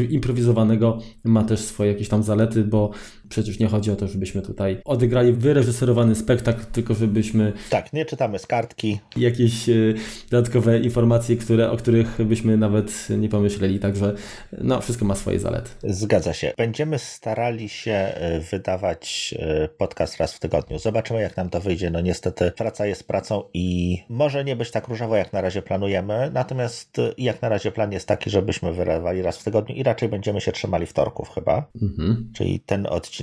[0.09, 2.91] improwizowanego ma też swoje jakieś tam zalety, bo
[3.33, 7.53] przecież nie chodzi o to, żebyśmy tutaj odegrali wyreżyserowany spektakl, tylko żebyśmy...
[7.69, 8.99] Tak, nie czytamy z kartki.
[9.17, 9.95] Jakieś y,
[10.31, 14.13] dodatkowe informacje, które, o których byśmy nawet nie pomyśleli, także
[14.61, 15.69] no, wszystko ma swoje zalety.
[15.83, 16.53] Zgadza się.
[16.57, 18.13] Będziemy starali się
[18.51, 19.35] wydawać
[19.77, 20.79] podcast raz w tygodniu.
[20.79, 21.91] Zobaczymy, jak nam to wyjdzie.
[21.91, 26.31] No niestety praca jest pracą i może nie być tak różowo, jak na razie planujemy,
[26.33, 30.41] natomiast jak na razie plan jest taki, żebyśmy wyrywali raz w tygodniu i raczej będziemy
[30.41, 31.65] się trzymali wtorków chyba.
[31.81, 32.31] Mhm.
[32.35, 33.22] Czyli ten odcinek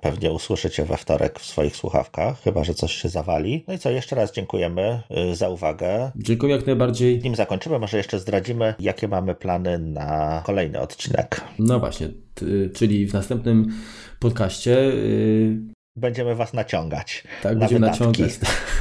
[0.00, 3.64] pewnie usłyszycie we wtorek w swoich słuchawkach, chyba że coś się zawali.
[3.68, 5.02] No i co, jeszcze raz dziękujemy
[5.32, 6.10] y, za uwagę.
[6.16, 7.20] Dziękuję jak najbardziej.
[7.22, 11.40] Nim zakończymy, może jeszcze zdradzimy, jakie mamy plany na kolejny odcinek.
[11.58, 12.08] No właśnie,
[12.74, 13.68] czyli w następnym
[14.18, 17.24] podcaście y, będziemy was naciągać.
[17.42, 18.22] Tak, na będziemy wydatki.
[18.22, 18.40] naciągać.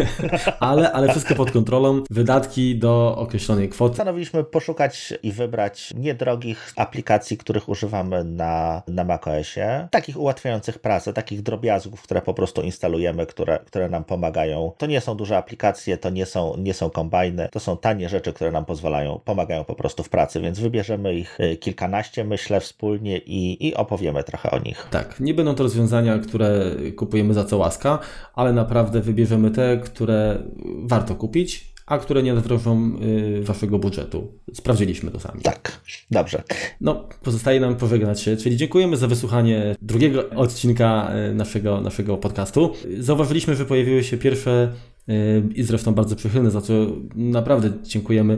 [0.59, 2.03] ale, ale wszystko pod kontrolą.
[2.09, 3.89] Wydatki do określonej kwoty.
[3.89, 9.88] Postanowiliśmy poszukać i wybrać niedrogich aplikacji, których używamy na, na macOSie.
[9.91, 14.72] Takich ułatwiających pracę, takich drobiazgów, które po prostu instalujemy, które, które nam pomagają.
[14.78, 18.34] To nie są duże aplikacje, to nie są, nie są kombajny, to są tanie rzeczy,
[18.34, 23.17] które nam pozwalają, pomagają po prostu w pracy, więc wybierzemy ich y, kilkanaście, myślę, wspólnie
[23.17, 24.87] i, i opowiemy trochę o nich.
[24.91, 26.62] Tak, nie będą to rozwiązania, które
[26.96, 28.00] kupujemy za co łaska,
[28.36, 30.44] ale naprawdę wybierzemy te, które
[30.84, 34.32] warto kupić, a które nie nadwróżą y, waszego budżetu.
[34.54, 35.42] Sprawdziliśmy to sami.
[35.42, 35.82] Tak,
[36.12, 36.44] dobrze.
[36.82, 42.74] No, pozostaje nam pożegnać się, czyli dziękujemy za wysłuchanie drugiego odcinka y, naszego, naszego podcastu.
[43.00, 44.72] Zauważyliśmy, że pojawiły się pierwsze
[45.10, 46.74] y, i zresztą bardzo przychylne, za co
[47.16, 48.38] naprawdę dziękujemy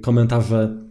[0.00, 0.87] komentarze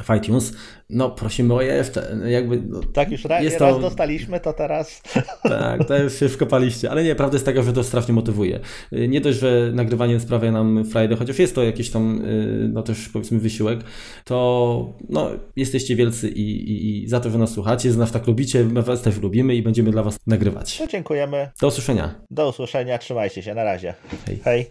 [0.00, 0.52] w iTunes,
[0.90, 2.16] no prosimy o jeszcze.
[2.28, 3.66] Jakby, no, tak, już raz, jest to...
[3.66, 5.02] raz dostaliśmy, to teraz.
[5.42, 6.90] Tak, to już się wkopaliście.
[6.90, 8.60] Ale nie, prawda jest taka, że to strasznie motywuje.
[8.92, 13.08] Nie dość, że nagrywanie sprawia nam frajdę, chociaż jest to jakiś tam, y, no też
[13.08, 13.80] powiedzmy wysiłek,
[14.24, 18.26] to no, jesteście wielcy i, i, i za to, że nas słuchacie, że nas tak
[18.26, 20.80] lubicie, my was też lubimy i będziemy dla was nagrywać.
[20.80, 21.50] No, dziękujemy.
[21.60, 22.14] Do usłyszenia.
[22.30, 23.94] Do usłyszenia, trzymajcie się, na razie.
[24.26, 24.38] Hej.
[24.44, 24.66] Hej.